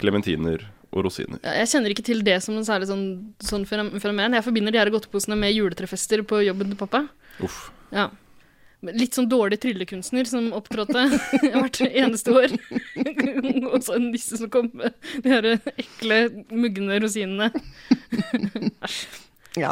klementiner 0.00 0.64
og 0.92 1.04
rosiner. 1.06 1.40
Jeg 1.42 1.68
kjenner 1.72 1.92
ikke 1.92 2.04
til 2.06 2.22
det 2.26 2.38
som 2.44 2.56
en 2.56 2.64
særlig 2.66 2.86
sånn, 2.90 3.06
sånn 3.42 3.64
fenom- 3.68 3.94
fenomen. 4.00 4.36
Jeg 4.38 4.44
forbinder 4.46 4.72
de 4.72 4.78
her 4.80 4.90
godteposene 4.94 5.36
med 5.38 5.52
juletrefester 5.56 6.22
på 6.28 6.42
jobben 6.46 6.70
til 6.72 6.78
pappa. 6.80 7.02
Uff. 7.44 7.70
Ja. 7.92 8.08
Litt 8.86 9.16
sånn 9.16 9.26
dårlig 9.28 9.58
tryllekunstner 9.62 10.28
som 10.28 10.50
opptrådte 10.54 11.06
hvert 11.56 11.80
eneste 11.88 12.34
år. 12.36 12.54
Og 13.72 13.80
så 13.82 13.96
en 13.96 14.10
nisse 14.12 14.38
som 14.38 14.50
kom 14.52 14.68
med 14.76 14.94
de 15.24 15.32
her 15.32 15.48
ekle, 15.76 16.20
mugne 16.52 17.00
rosinene. 17.02 17.50
Ja. 19.56 19.70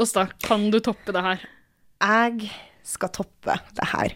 Åsta, 0.00 0.26
kan 0.42 0.70
du 0.72 0.78
toppe 0.80 1.12
det 1.12 1.20
her? 1.22 1.42
Jeg 2.00 2.48
skal 2.88 3.10
toppe 3.14 3.58
det 3.76 3.84
her. 3.92 4.14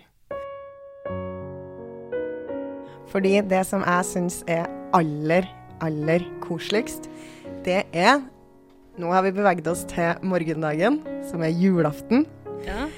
Fordi 3.12 3.34
det 3.48 3.60
som 3.68 3.84
jeg 3.86 4.04
syns 4.08 4.40
er 4.48 4.66
aller, 4.96 5.46
aller 5.84 6.24
koseligst, 6.44 7.10
det 7.66 7.84
er 7.92 8.20
Nå 8.98 9.12
har 9.14 9.22
vi 9.22 9.30
beveget 9.30 9.68
oss 9.70 9.84
til 9.86 10.18
morgendagen, 10.26 10.96
som 11.28 11.44
er 11.46 11.54
julaften. 11.54 12.24
Ja. 12.66 12.88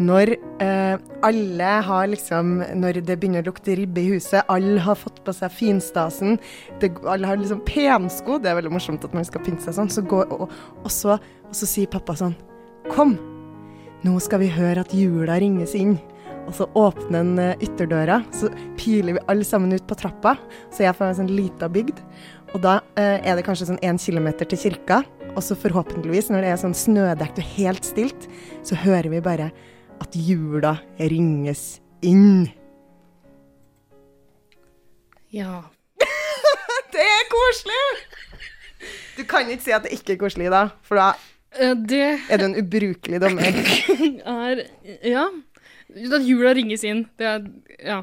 når 0.00 0.30
eh, 0.64 0.96
alle 1.22 1.70
har 1.84 2.06
liksom 2.08 2.62
Når 2.80 3.02
det 3.04 3.18
begynner 3.20 3.42
å 3.42 3.50
lukte 3.50 3.74
ribbe 3.76 4.00
i 4.00 4.14
huset, 4.14 4.46
alle 4.48 4.80
har 4.80 4.96
fått 4.96 5.20
på 5.26 5.34
seg 5.36 5.52
finstasen, 5.52 6.38
det, 6.80 6.94
alle 7.04 7.28
har 7.28 7.36
liksom 7.36 7.60
pensko 7.68 8.38
Det 8.40 8.48
er 8.48 8.56
veldig 8.56 8.72
morsomt 8.72 9.04
at 9.04 9.12
man 9.12 9.28
skal 9.28 9.44
pynte 9.44 9.66
seg 9.66 9.76
sånn. 9.76 9.92
Så 9.92 10.00
går, 10.08 10.32
og, 10.32 10.48
og, 10.80 10.88
så, 10.90 11.18
og 11.20 11.52
så 11.56 11.68
sier 11.68 11.90
pappa 11.92 12.16
sånn 12.16 12.32
Kom, 12.88 13.18
nå 14.00 14.16
skal 14.24 14.40
vi 14.40 14.48
høre 14.48 14.80
at 14.80 14.94
jula 14.96 15.36
ringes 15.38 15.76
inn. 15.76 15.98
Og 16.48 16.54
så 16.56 16.66
åpner 16.78 17.22
han 17.22 17.38
eh, 17.38 17.62
ytterdøra, 17.64 18.20
så 18.34 18.50
piler 18.78 19.16
vi 19.16 19.24
alle 19.30 19.46
sammen 19.46 19.74
ut 19.74 19.86
på 19.88 19.96
trappa. 19.98 20.36
Så 20.74 20.84
jeg 20.86 20.96
får 20.98 21.10
en 21.10 21.18
sånn 21.22 21.32
lita 21.32 21.68
bygd. 21.70 22.00
Og 22.54 22.62
da 22.64 22.78
eh, 22.98 23.18
er 23.22 23.38
det 23.38 23.44
kanskje 23.46 23.70
sånn 23.70 23.82
én 23.86 24.00
kilometer 24.00 24.48
til 24.50 24.60
kirka. 24.64 25.02
Og 25.36 25.42
så 25.46 25.54
forhåpentligvis, 25.58 26.30
når 26.32 26.44
det 26.44 26.52
er 26.52 26.62
sånn 26.62 26.76
snødekt 26.76 27.38
og 27.38 27.50
helt 27.54 27.86
stilt, 27.86 28.26
så 28.66 28.78
hører 28.82 29.10
vi 29.12 29.22
bare 29.24 29.50
at 30.00 30.16
jula 30.16 30.78
ringes 30.98 31.78
inn. 32.02 32.48
Ja. 35.30 35.62
Det 36.90 37.02
er 37.06 37.26
koselig! 37.30 37.82
Du 39.14 39.26
kan 39.28 39.46
ikke 39.52 39.62
si 39.62 39.74
at 39.76 39.84
det 39.84 39.92
ikke 39.94 40.16
er 40.16 40.22
koselig 40.24 40.48
da, 40.50 40.64
for 40.82 40.98
da 40.98 41.12
Eh, 41.58 41.74
Det 41.74 42.20
er 42.30 42.38
du 42.38 42.44
en 42.46 42.56
ubrukelig 42.58 43.20
dommer. 43.22 43.56
er 44.40 44.66
Ja. 45.02 45.26
At 45.90 46.26
jula 46.26 46.54
ringes 46.54 46.84
inn. 46.84 47.06
Det 47.18 47.26
er 47.26 47.44
Ja. 47.84 48.02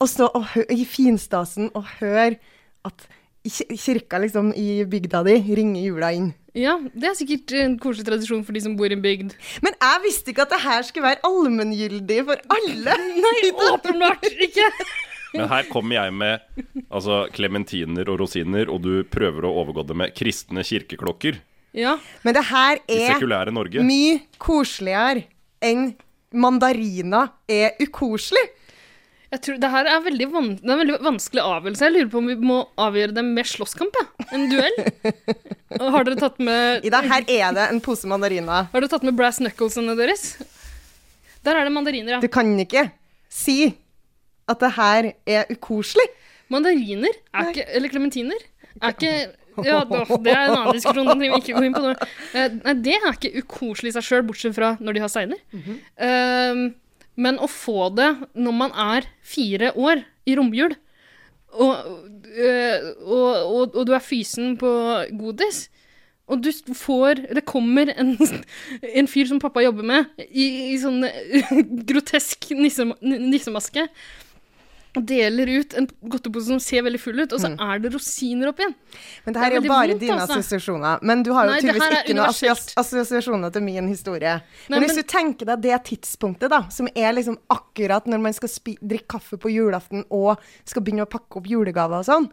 Og 0.00 0.08
stå 0.08 0.28
og 0.34 0.44
hø 0.54 0.62
i 0.70 0.84
finstasen 0.86 1.70
og 1.74 1.84
høre 1.98 2.36
at 2.86 3.08
kirka 3.48 4.18
liksom 4.22 4.52
i 4.56 4.84
bygda 4.84 5.24
di 5.26 5.34
ringer 5.56 5.82
jula 5.88 6.12
inn. 6.14 6.32
Ja, 6.58 6.76
det 6.94 7.10
er 7.10 7.16
sikkert 7.18 7.52
en 7.58 7.76
koselig 7.78 8.06
tradisjon 8.06 8.44
for 8.46 8.56
de 8.56 8.62
som 8.62 8.76
bor 8.78 8.90
i 8.90 8.96
en 8.96 9.02
bygd. 9.02 9.34
Men 9.62 9.74
jeg 9.78 10.02
visste 10.04 10.32
ikke 10.32 10.46
at 10.46 10.54
det 10.54 10.60
her 10.64 10.86
skulle 10.86 11.06
være 11.06 11.22
allmenngyldig 11.26 12.24
for 12.26 12.40
alle. 12.56 12.96
Nei, 13.24 13.50
åpenbart 13.68 14.26
ikke! 14.32 14.66
Men 15.34 15.48
her 15.50 15.66
kommer 15.68 15.98
jeg 15.98 16.14
med 16.16 16.64
altså 16.88 17.26
klementiner 17.34 18.08
og 18.08 18.22
rosiner, 18.22 18.70
og 18.72 18.80
du 18.86 19.04
prøver 19.12 19.44
å 19.44 19.52
overgå 19.60 19.84
det 19.90 19.96
med 20.00 20.14
kristne 20.16 20.64
kirkeklokker 20.64 21.36
Ja. 21.76 21.98
Men 22.24 22.34
det 22.38 22.46
her 22.48 22.80
er 22.88 23.50
mye 23.84 24.14
koseligere 24.40 25.26
enn 25.60 25.90
mandariner 26.34 27.30
er 27.48 27.76
ukoselig. 27.82 28.44
Jeg 29.28 29.42
tror 29.44 29.58
Det 29.60 29.68
her 29.68 29.88
er 29.92 30.04
veldig, 30.04 30.26
van 30.32 30.46
det 30.56 30.64
er 30.64 30.72
en 30.72 30.80
veldig 30.80 30.98
vanskelig 31.04 31.42
avgjørelse. 31.44 31.84
Jeg 31.84 31.94
lurer 31.94 32.10
på 32.12 32.20
om 32.22 32.28
vi 32.30 32.36
må 32.48 32.58
avgjøre 32.80 33.16
det 33.18 33.24
med 33.26 33.48
slåsskamp. 33.48 33.98
Ja. 34.00 34.28
En 34.32 34.46
duell. 34.48 34.78
Har 35.94 36.06
dere 36.08 36.16
tatt 36.20 36.38
med 36.40 36.86
Ida, 36.88 37.02
her 37.04 37.26
er 37.28 37.52
det 37.56 37.66
en 37.68 37.82
pose 37.84 38.08
mandariner. 38.08 38.70
Har 38.72 38.80
dere 38.80 38.88
tatt 38.88 39.04
med 39.04 39.18
brass 39.18 39.42
knucklesene 39.42 39.96
deres? 39.98 40.30
Der 41.44 41.60
er 41.60 41.68
det 41.68 41.74
mandariner, 41.74 42.16
ja. 42.16 42.20
Du 42.24 42.30
kan 42.32 42.54
ikke 42.60 42.86
si 43.28 43.74
at 44.48 44.64
det 44.64 44.72
her 44.78 45.10
er 45.28 45.52
ukoselig. 45.52 46.08
Mandariner 46.48 47.12
er 47.36 47.50
ikke 47.52 47.66
Eller 47.76 47.92
klementiner 47.92 48.40
er 48.80 48.94
ikke 48.94 49.12
ja, 49.66 49.78
Det 49.84 50.32
er 50.32 50.42
en 50.48 50.56
annen 50.56 50.76
diskusjon. 50.76 51.08
Den 51.08 51.38
ikke 51.38 51.56
gå 51.56 51.64
inn 51.66 51.76
på 51.76 51.84
nå. 51.84 51.94
Eh, 52.32 52.58
Nei, 52.60 52.74
det 52.84 52.98
er 52.98 53.08
ikke 53.12 53.44
ukoselig 53.44 53.92
i 53.92 53.96
seg 53.98 54.06
sjøl, 54.08 54.26
bortsett 54.28 54.56
fra 54.56 54.74
når 54.80 54.98
de 54.98 55.04
har 55.04 55.12
steiner. 55.12 55.40
Eh, 55.54 56.62
men 57.18 57.40
å 57.42 57.48
få 57.50 57.88
det 57.98 58.12
når 58.38 58.54
man 58.54 58.76
er 58.78 59.08
fire 59.26 59.72
år 59.74 60.04
i 60.28 60.36
romjul, 60.38 60.76
og, 61.58 61.74
eh, 62.36 62.84
og, 63.02 63.28
og, 63.48 63.76
og 63.80 63.82
du 63.88 63.94
er 63.96 64.04
fysen 64.04 64.54
på 64.60 64.70
godis 65.16 65.64
og 66.28 66.42
du 66.44 66.50
får 66.76 67.22
Det 67.34 67.44
kommer 67.48 67.88
en, 67.96 68.14
en 68.82 69.08
fyr 69.08 69.28
som 69.30 69.40
pappa 69.40 69.62
jobber 69.64 69.86
med, 69.86 70.08
i, 70.28 70.74
i 70.74 70.78
sånn 70.80 71.06
eh, 71.08 71.52
grotesk 71.88 72.50
nissem, 72.58 72.92
nissemaske. 73.00 73.86
Og 74.98 75.06
deler 75.08 75.52
ut 75.60 75.74
en 75.78 75.86
godtepose 76.12 76.50
som 76.50 76.60
ser 76.62 76.82
veldig 76.86 77.00
full 77.00 77.20
ut, 77.22 77.32
og 77.36 77.40
så 77.42 77.52
er 77.54 77.78
det 77.84 77.92
rosiner 77.94 78.50
oppi 78.50 78.66
den. 78.66 78.74
Men 79.24 79.34
det 79.36 79.42
her 79.42 79.50
Det 79.50 79.56
er 79.56 79.60
er 79.60 79.62
jo 79.62 79.72
bare 79.72 79.88
vondt, 79.94 80.00
dine 80.02 80.18
altså. 80.18 80.38
assosiasjoner. 80.38 80.98
Men 81.02 81.22
du 81.22 81.32
har 81.36 81.46
jo 81.48 81.52
Nei, 81.54 81.60
tydeligvis 81.62 81.96
ikke 82.02 82.16
noen 82.18 82.82
assosiasjoner 82.82 83.52
til 83.54 83.62
min 83.62 83.88
historie. 83.88 84.34
Nei, 84.68 84.74
men 84.78 84.80
hvis 84.84 84.96
men- 84.96 85.04
du 85.04 85.08
tenker 85.14 85.46
deg 85.52 85.60
det 85.62 85.80
tidspunktet, 85.92 86.50
da, 86.50 86.62
som 86.68 86.88
er 86.94 87.12
liksom 87.14 87.38
akkurat 87.50 88.06
når 88.06 88.20
man 88.20 88.32
skal 88.36 88.48
spi 88.48 88.76
drikke 88.82 89.08
kaffe 89.08 89.38
på 89.38 89.50
julaften 89.52 90.04
og 90.10 90.38
skal 90.64 90.82
begynne 90.82 91.06
å 91.06 91.10
pakke 91.10 91.36
opp 91.40 91.46
julegaver 91.46 91.98
og 92.02 92.04
sånn, 92.04 92.30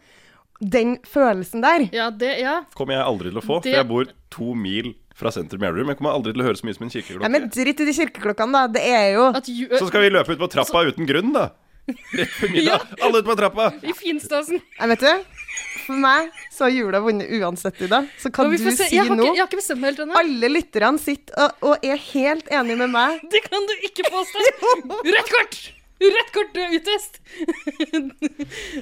den 0.61 0.97
følelsen 1.03 1.61
der 1.61 1.89
Ja, 1.91 2.09
det, 2.09 2.39
ja. 2.39 2.61
kommer 2.75 2.93
jeg 2.95 3.03
aldri 3.05 3.29
til 3.31 3.41
å 3.41 3.43
få, 3.43 3.61
Det- 3.61 3.73
for 3.73 3.77
jeg 3.83 3.87
bor 3.87 4.05
to 4.31 4.53
mil 4.55 4.93
fra 5.13 5.29
sentrum 5.31 5.63
i 5.63 5.65
Elverum. 5.67 5.87
Jeg 5.87 5.97
kommer 5.97 6.11
aldri 6.11 6.33
til 6.33 6.41
å 6.41 6.45
høre 6.45 6.57
så 6.59 6.65
mye 6.65 6.75
som 6.75 6.83
en 6.83 6.89
Nei, 6.91 7.23
Ja, 7.23 7.29
men 7.29 7.49
dritt 7.49 7.79
i 7.79 7.85
de 7.85 7.93
kirkeklokkene, 7.93 8.51
da. 8.51 8.67
Det 8.67 8.81
er 8.83 9.13
jo 9.13 9.25
At 9.33 9.45
ju, 9.47 9.67
Så 9.69 9.87
skal 9.87 10.01
vi 10.01 10.09
løpe 10.09 10.29
ut 10.31 10.39
på 10.39 10.49
trappa 10.51 10.83
uten 10.91 11.07
grunn, 11.07 11.31
da. 11.33 11.51
Rett 11.85 12.31
før 12.33 12.49
middag. 12.55 12.85
Alle 13.05 13.19
ut 13.21 13.27
på 13.27 13.35
trappa. 13.37 13.65
I 13.85 13.93
finstasen. 13.93 14.61
Jeg 14.79 14.89
vet 14.93 15.03
du, 15.05 15.11
for 15.85 15.99
meg 16.01 16.31
så 16.51 16.65
har 16.65 16.71
jula 16.73 16.99
vunnet 17.05 17.29
uansett 17.37 17.77
i 17.85 17.89
dag. 17.91 18.07
Så 18.21 18.31
kan 18.33 18.49
du 18.49 18.57
se- 18.57 18.73
si 18.79 18.95
jeg, 18.95 19.05
nå 19.11 19.19
ikke, 19.21 19.35
jeg 19.35 19.43
har 19.43 19.49
ikke 19.51 19.59
bestemt 19.61 19.81
meg 19.83 19.91
helt 19.93 20.01
ennå. 20.07 20.17
Alle 20.23 20.49
lytterne 20.55 20.99
sitter 21.03 21.33
og, 21.45 21.49
og 21.69 21.85
er 21.85 21.99
helt 22.09 22.47
enige 22.49 22.77
med 22.81 22.89
meg. 22.95 23.21
Det 23.31 23.41
kan 23.45 23.61
du 23.69 23.73
ikke 23.85 24.03
påstå! 24.09 24.45
Rødt 25.05 25.29
kort! 25.35 25.59
Rødt 26.05 26.31
kort, 26.35 26.49
du 26.51 26.59
er 26.59 26.73
utvist! 26.75 27.21
Det 27.23 28.01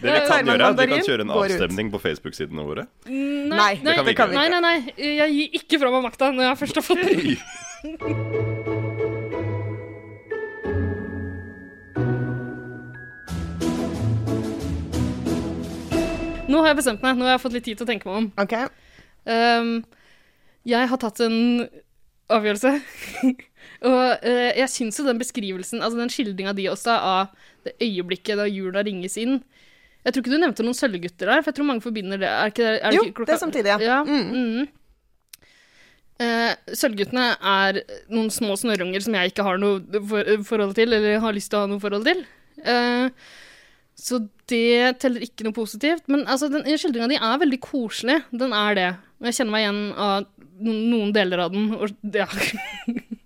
vi 0.01 0.21
kan 0.25 0.47
gjøre, 0.47 0.57
er 0.57 0.65
at 0.71 0.79
vi 0.79 0.87
kan 0.95 1.03
kjøre 1.05 1.21
en 1.27 1.33
avstemning 1.35 1.91
på 1.93 1.99
Facebook-sidene 2.01 2.65
våre. 2.65 2.87
Nei, 3.05 3.73
det 3.83 3.93
kan 3.99 4.07
vi 4.07 4.15
ikke. 4.15 4.29
Nei, 4.33 4.47
nei, 4.55 4.61
nei. 4.65 4.77
Jeg 4.97 5.29
gir 5.35 5.59
ikke 5.61 5.81
fra 5.83 5.91
meg 5.93 6.07
makta 6.07 6.31
når 6.33 6.47
jeg 6.49 6.61
først 6.63 6.79
har 6.81 6.87
fått 6.87 7.03
den. 7.11 8.79
Nå 16.51 16.59
har 16.59 16.73
jeg 16.73 16.79
bestemt 16.81 17.03
meg. 17.03 17.15
Nå 17.17 17.27
har 17.27 17.37
jeg 17.37 17.43
fått 17.43 17.55
litt 17.55 17.65
tid 17.67 17.79
til 17.79 17.85
å 17.85 17.89
tenke 17.89 18.09
meg 18.09 18.19
om. 18.19 18.27
OK. 18.43 18.55
Um, 19.23 19.71
jeg 20.67 20.89
har 20.91 20.99
tatt 20.99 21.21
en 21.23 21.37
avgjørelse. 22.33 22.73
og 23.89 24.03
uh, 24.25 24.51
jeg 24.59 24.69
syns 24.71 24.99
jo 24.99 25.07
den 25.07 25.21
beskrivelsen, 25.21 25.83
altså 25.83 26.01
den 26.01 26.11
skildringa 26.11 26.55
di 26.57 26.67
også 26.71 26.97
av 26.97 27.33
det 27.63 27.77
øyeblikket 27.83 28.39
da 28.41 28.45
jula 28.49 28.81
ringes 28.83 29.15
inn 29.21 29.37
Jeg 30.03 30.11
tror 30.11 30.19
ikke 30.19 30.33
du 30.33 30.41
nevnte 30.41 30.65
noen 30.65 30.75
sølvgutter 30.75 31.29
der, 31.31 31.43
for 31.43 31.53
jeg 31.53 31.59
tror 31.61 31.69
mange 31.69 31.85
forbinder 31.85 32.19
det. 32.19 32.27
Er 32.27 32.51
ikke, 32.51 32.71
er 32.75 32.89
det 32.89 32.97
Jo, 32.97 33.03
klokka- 33.11 33.29
det 33.29 33.35
er 33.37 33.43
samtidig, 33.45 33.71
ja. 33.71 33.77
ja. 33.87 33.99
Mm. 34.03 34.33
Mm. 34.33 34.71
Uh, 36.23 36.75
Sølvguttene 36.75 37.29
er 37.39 37.79
noen 38.13 38.27
små 38.31 38.57
snørrunger 38.59 39.03
som 39.03 39.15
jeg 39.17 39.31
ikke 39.31 39.47
har 39.47 39.63
noe 39.63 40.03
for, 40.11 40.35
forhold 40.51 40.75
til, 40.77 40.91
eller 40.91 41.23
har 41.23 41.35
lyst 41.35 41.49
til 41.51 41.61
å 41.61 41.63
ha 41.63 41.71
noe 41.71 41.81
forhold 41.83 42.05
til. 42.07 42.21
Eh, 42.63 43.09
så 44.03 44.19
det 44.51 44.99
teller 44.99 45.23
ikke 45.23 45.47
noe 45.47 45.55
positivt. 45.55 46.09
Men 46.11 46.25
altså, 46.27 46.49
den 46.51 46.67
skildringa 46.67 47.07
di 47.13 47.19
er 47.19 47.41
veldig 47.41 47.59
koselig. 47.63 48.19
Den 48.35 48.55
er 48.57 48.79
det. 48.79 48.89
Og 49.21 49.29
jeg 49.29 49.39
kjenner 49.39 49.55
meg 49.55 49.63
igjen 49.63 49.83
av 49.95 50.25
noen, 50.63 51.13
deler 51.15 51.45
av 51.45 51.55
den. 51.55 51.69
Og 51.77 52.15
ja. 52.19 52.27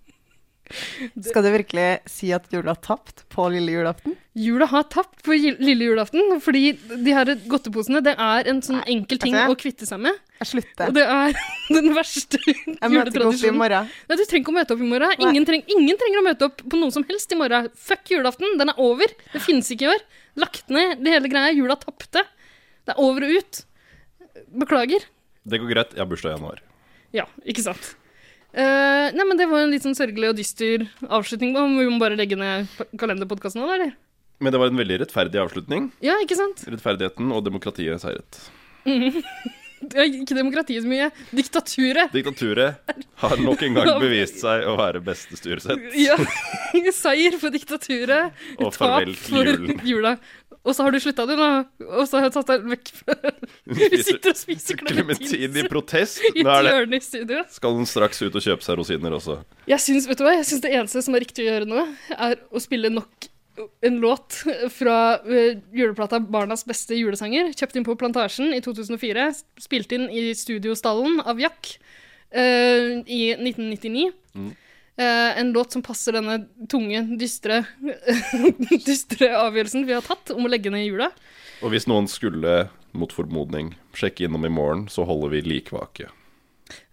Skal 1.24 1.44
du 1.46 1.48
virkelig 1.48 1.86
si 2.10 2.28
at 2.36 2.44
jula 2.52 2.74
har 2.74 2.80
tapt 2.84 3.22
på 3.32 3.46
lille 3.52 3.72
julaften? 3.72 4.16
Jula 4.38 4.68
har 4.68 4.84
tapt 4.92 5.22
på 5.24 5.34
lille 5.34 5.86
julaften, 5.88 6.36
fordi 6.44 6.74
de 6.76 7.14
her 7.16 7.30
godteposene 7.48 8.02
det 8.04 8.14
er 8.20 8.50
en 8.52 8.60
sånn 8.64 8.82
enkel 8.84 9.20
ting 9.22 9.36
å 9.38 9.56
kvitte 9.58 9.88
seg 9.88 10.02
med. 10.04 10.18
Jeg 10.42 10.50
slutter. 10.52 10.90
Og 10.90 10.98
det 10.98 11.06
er 11.08 11.40
den 11.78 11.90
verste 11.96 12.40
juletradisjonen. 12.44 13.88
Nei, 13.88 14.20
du 14.20 14.24
trenger 14.28 14.44
ikke 14.44 14.54
å 14.54 14.58
møte 14.60 14.76
opp 14.76 14.84
i 14.84 14.92
morgen. 14.92 15.16
Ingen, 15.24 15.48
treng, 15.48 15.64
ingen 15.72 15.98
trenger 16.00 16.22
å 16.22 16.26
møte 16.28 16.50
opp 16.50 16.62
på 16.62 16.80
noe 16.80 16.94
som 16.94 17.06
helst 17.08 17.32
i 17.34 17.40
morgen. 17.40 17.72
Fuck 17.88 18.12
julaften, 18.14 18.58
den 18.60 18.74
er 18.74 18.84
over. 18.84 19.16
Det 19.32 19.42
finnes 19.44 19.72
ikke 19.74 19.88
i 19.88 19.92
år. 19.96 20.06
Lagt 20.38 20.72
ned 20.72 21.02
det 21.04 21.14
hele 21.16 21.30
greia. 21.30 21.54
Jula 21.56 21.76
tapte. 21.80 22.24
Det 22.86 22.94
er 22.94 23.02
over 23.02 23.26
og 23.26 23.38
ut. 23.38 23.62
Beklager. 24.62 25.06
Det 25.48 25.60
går 25.60 25.72
greit. 25.72 25.94
Jeg 25.96 26.04
har 26.04 26.10
bursdag 26.10 26.34
i 26.34 26.36
januar. 26.38 26.60
Ja, 27.16 27.24
ikke 27.48 27.64
sant. 27.64 27.94
Uh, 28.48 29.12
nei, 29.12 29.24
men 29.24 29.36
Det 29.36 29.46
var 29.48 29.64
en 29.64 29.72
litt 29.72 29.84
sånn 29.84 29.96
sørgelig 29.98 30.32
og 30.32 30.38
dyster 30.38 30.86
avslutning. 31.04 31.54
Vi 31.54 31.88
må 31.90 32.00
bare 32.00 32.18
legge 32.18 32.38
ned 32.38 32.68
kalenderpodkasten 33.00 33.64
nå, 33.64 33.70
eller? 33.76 33.94
Men 34.38 34.54
det 34.54 34.60
var 34.62 34.70
en 34.70 34.78
veldig 34.78 35.00
rettferdig 35.02 35.40
avslutning. 35.42 35.90
Ja, 36.04 36.16
ikke 36.22 36.38
sant? 36.38 36.62
Rettferdigheten 36.70 37.32
og 37.34 37.42
demokratiet 37.46 38.04
seiret. 38.04 38.38
Det 39.80 40.00
er 40.00 40.08
ikke 40.20 40.36
demokratiet 40.36 40.84
så 40.84 40.90
mye. 40.90 41.08
Diktaturet. 41.34 42.12
Diktaturet 42.14 42.96
har 43.22 43.40
nok 43.42 43.62
en 43.66 43.78
gang 43.78 43.90
bevist 44.04 44.40
seg 44.42 44.66
å 44.68 44.74
være 44.78 45.02
beste 45.04 45.38
styresett. 45.38 45.88
Ja. 45.98 46.16
Seier 46.98 47.36
for 47.38 47.54
diktaturet. 47.54 48.34
Og 48.58 48.74
farvel 48.74 49.14
til 49.14 49.52
julen. 49.52 49.80
jula. 49.92 50.14
Og 50.66 50.74
så 50.74 50.84
har 50.84 50.92
du 50.92 50.98
slutta, 51.00 51.24
du, 51.28 51.32
nå. 51.38 51.48
Og 51.86 52.08
så 52.10 52.18
har 52.18 52.26
jeg 52.26 52.34
tatt 52.34 52.50
deg 52.50 52.66
vekk 52.68 52.90
Vi 53.78 54.02
sitter 54.02 54.34
og 54.34 54.40
spiser 54.40 54.80
Klementin 54.80 55.56
i 55.56 55.64
protest. 55.70 56.20
i 56.28 56.42
et 56.42 56.44
hjørne 56.44 56.98
i 56.98 57.04
studio. 57.04 57.44
skal 57.54 57.78
hun 57.78 57.88
straks 57.88 58.20
ut 58.24 58.34
og 58.34 58.44
kjøpe 58.44 58.66
seg 58.66 58.80
rosiner 58.80 59.16
også. 59.16 59.38
Jeg 59.70 59.84
syns, 59.84 60.08
vet 60.10 60.20
du 60.20 60.26
hva, 60.26 60.34
jeg 60.36 60.48
syns 60.50 60.64
det 60.66 60.74
eneste 60.74 61.04
som 61.06 61.16
er 61.16 61.24
riktig 61.24 61.46
å 61.46 61.50
gjøre 61.52 61.70
nå, 61.70 61.86
er 62.18 62.40
å 62.50 62.62
spille 62.62 62.90
nok 62.92 63.30
en 63.86 63.98
låt 64.02 64.42
fra 64.74 64.96
eh, 65.22 65.58
juleplata 65.72 66.20
'Barnas 66.20 66.64
beste 66.68 66.96
julesanger', 66.98 67.52
kjøpt 67.56 67.78
inn 67.78 67.86
på 67.86 67.96
Plantasjen 67.98 68.54
i 68.56 68.62
2004, 68.64 69.28
spilt 69.60 69.92
inn 69.96 70.08
i 70.10 70.30
studiostallen 70.36 71.20
av 71.24 71.40
Jack 71.42 71.74
uh, 72.34 73.02
i 73.06 73.22
1999. 73.34 74.10
Eh, 74.98 75.38
en 75.38 75.52
låt 75.52 75.72
som 75.72 75.82
passer 75.82 76.16
denne 76.18 76.40
tunge, 76.66 77.04
dystre, 77.20 77.60
dystre 78.88 79.30
avgjørelsen 79.38 79.86
vi 79.86 79.94
har 79.94 80.02
tatt 80.02 80.32
om 80.34 80.48
å 80.48 80.50
legge 80.50 80.72
ned 80.74 80.88
jula. 80.88 81.12
Og 81.62 81.70
hvis 81.70 81.86
noen 81.86 82.10
skulle, 82.10 82.64
mot 82.98 83.14
formodning, 83.14 83.76
sjekke 83.94 84.26
innom 84.26 84.48
i 84.48 84.50
morgen, 84.50 84.88
så 84.90 85.06
holder 85.06 85.36
vi 85.36 85.44
likvake. 85.46 86.10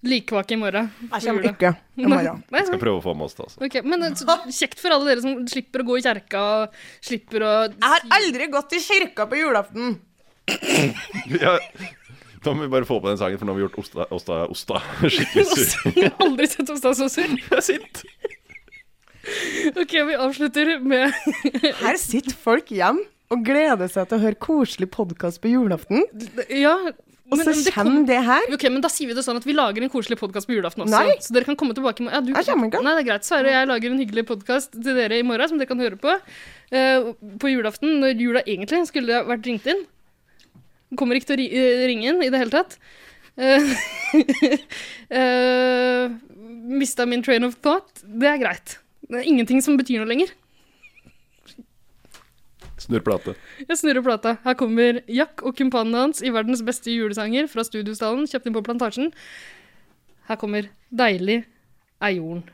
Likvake 0.06 0.56
i 0.56 0.60
morgen. 0.62 0.90
Jeg 1.10 1.26
kommer 1.26 1.48
ikke 1.50 1.72
i 1.98 2.06
morgen. 2.08 2.44
Jeg 2.54 2.68
Skal 2.70 2.82
prøve 2.82 3.00
å 3.00 3.04
få 3.04 3.14
med 3.18 3.26
oss 3.28 3.36
det, 3.38 3.46
altså. 3.48 3.62
ok, 3.66 3.78
Men 3.88 4.06
så 4.16 4.38
kjekt 4.62 4.82
for 4.84 4.96
alle 4.96 5.10
dere 5.12 5.24
som 5.26 5.42
slipper 5.52 5.84
å 5.84 5.88
gå 5.90 5.98
i 6.00 6.06
kjerka 6.06 6.44
og 6.56 6.80
slipper 7.04 7.46
å 7.46 7.54
Jeg 7.70 7.92
har 7.96 8.08
aldri 8.20 8.50
gått 8.54 8.76
i 8.78 8.82
kirka 8.86 9.28
på 9.32 9.42
julaften. 9.42 9.98
Ja, 11.42 11.56
da 12.46 12.54
må 12.54 12.68
vi 12.68 12.70
bare 12.76 12.86
få 12.86 13.00
på 13.02 13.10
den 13.10 13.18
sangen, 13.18 13.40
for 13.42 13.48
nå 13.50 13.56
har 13.56 13.58
vi 13.58 13.64
gjort 13.66 13.80
Osta, 13.82 14.06
Osta, 14.14 14.36
Osta 14.54 14.82
skikkelig 15.02 15.46
sur. 15.56 15.88
Jeg 15.98 16.12
har 16.14 16.22
aldri 16.28 16.50
sett 16.52 16.70
Osta 16.70 16.92
så 17.00 17.08
sur. 17.10 17.32
Jeg 17.34 17.50
er 17.58 17.66
sint. 17.66 18.04
Ok, 19.74 19.96
vi 20.06 20.18
avslutter 20.22 20.76
med 20.86 21.10
Her 21.82 21.98
sitter 21.98 22.36
folk 22.38 22.70
hjemme 22.70 23.08
og 23.34 23.42
gleder 23.42 23.90
seg 23.90 24.06
til 24.12 24.20
å 24.20 24.22
høre 24.22 24.38
koselig 24.38 24.92
podkast 24.94 25.42
på 25.42 25.50
julaften. 25.50 26.04
Ja, 26.54 26.76
Og 27.36 27.46
så 27.46 27.66
det 27.66 27.74
kom- 27.76 28.06
det 28.08 28.20
her. 28.26 28.42
Ok, 28.54 28.64
men 28.72 28.82
Da 28.82 28.90
sier 28.90 29.08
vi 29.08 29.14
det 29.18 29.24
sånn 29.26 29.38
at 29.38 29.46
vi 29.48 29.54
lager 29.54 29.84
en 29.84 29.90
koselig 29.90 30.18
podkast 30.20 30.48
på 30.48 30.56
julaften 30.58 30.84
også. 30.86 30.96
Nei. 30.96 31.16
Så 31.20 31.34
dere 31.36 31.46
kan 31.46 31.56
komme 31.60 31.76
tilbake. 31.78 32.04
Ja, 32.08 32.22
du-. 32.22 32.34
Nei, 32.84 32.96
det 32.96 33.04
er 33.06 33.10
greit. 33.12 33.26
Sverre 33.28 33.50
og 33.50 33.56
jeg 33.56 33.68
lager 33.72 33.92
en 33.92 34.00
hyggelig 34.04 34.26
podkast 34.30 34.72
til 34.76 34.96
dere 34.96 35.20
i 35.20 35.26
morgen 35.28 35.50
som 35.50 35.58
dere 35.58 35.68
kan 35.68 35.80
høre 35.80 35.98
på. 36.00 36.16
Uh, 36.74 37.14
på 37.42 37.52
julaften, 37.54 38.00
når 38.02 38.16
jula 38.20 38.42
egentlig 38.46 38.88
skulle 38.88 39.14
ha 39.14 39.24
vært 39.28 39.46
ringt 39.46 39.66
inn. 39.68 39.86
Kommer 40.96 41.16
ikke 41.20 41.34
til 41.34 41.42
å 41.42 41.50
eh, 41.52 41.86
ringe 41.90 42.08
inn 42.10 42.24
i 42.24 42.30
det 42.30 42.40
hele 42.40 42.54
tatt. 42.54 42.78
Uh, 45.06 46.10
mista 46.66 47.06
min 47.06 47.22
train 47.22 47.44
of 47.44 47.58
thought. 47.62 48.02
Det 48.04 48.28
er 48.30 48.40
greit. 48.42 48.78
Det 49.06 49.20
er 49.22 49.28
ingenting 49.30 49.62
som 49.62 49.78
betyr 49.78 50.02
noe 50.02 50.10
lenger. 50.10 50.32
Snurr 52.86 53.02
plate. 53.02 53.34
Jeg 53.66 53.80
snurrer 53.80 54.06
plata. 54.06 54.36
Her 54.46 54.58
kommer 54.60 55.00
Jack 55.10 55.42
og 55.42 55.56
kumpanene 55.58 56.04
hans 56.06 56.22
i 56.22 56.30
verdens 56.34 56.62
beste 56.66 56.94
julesanger 56.94 57.50
fra 57.50 57.66
Studiostallen, 57.66 58.28
kjøpt 58.30 58.46
inn 58.50 58.58
på 58.58 58.64
Plantasjen. 58.66 59.10
Her 60.30 60.38
kommer 60.42 60.70
Deilig 60.94 61.42
er 62.02 62.14
jorden. 62.20 62.46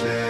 share. 0.00 0.29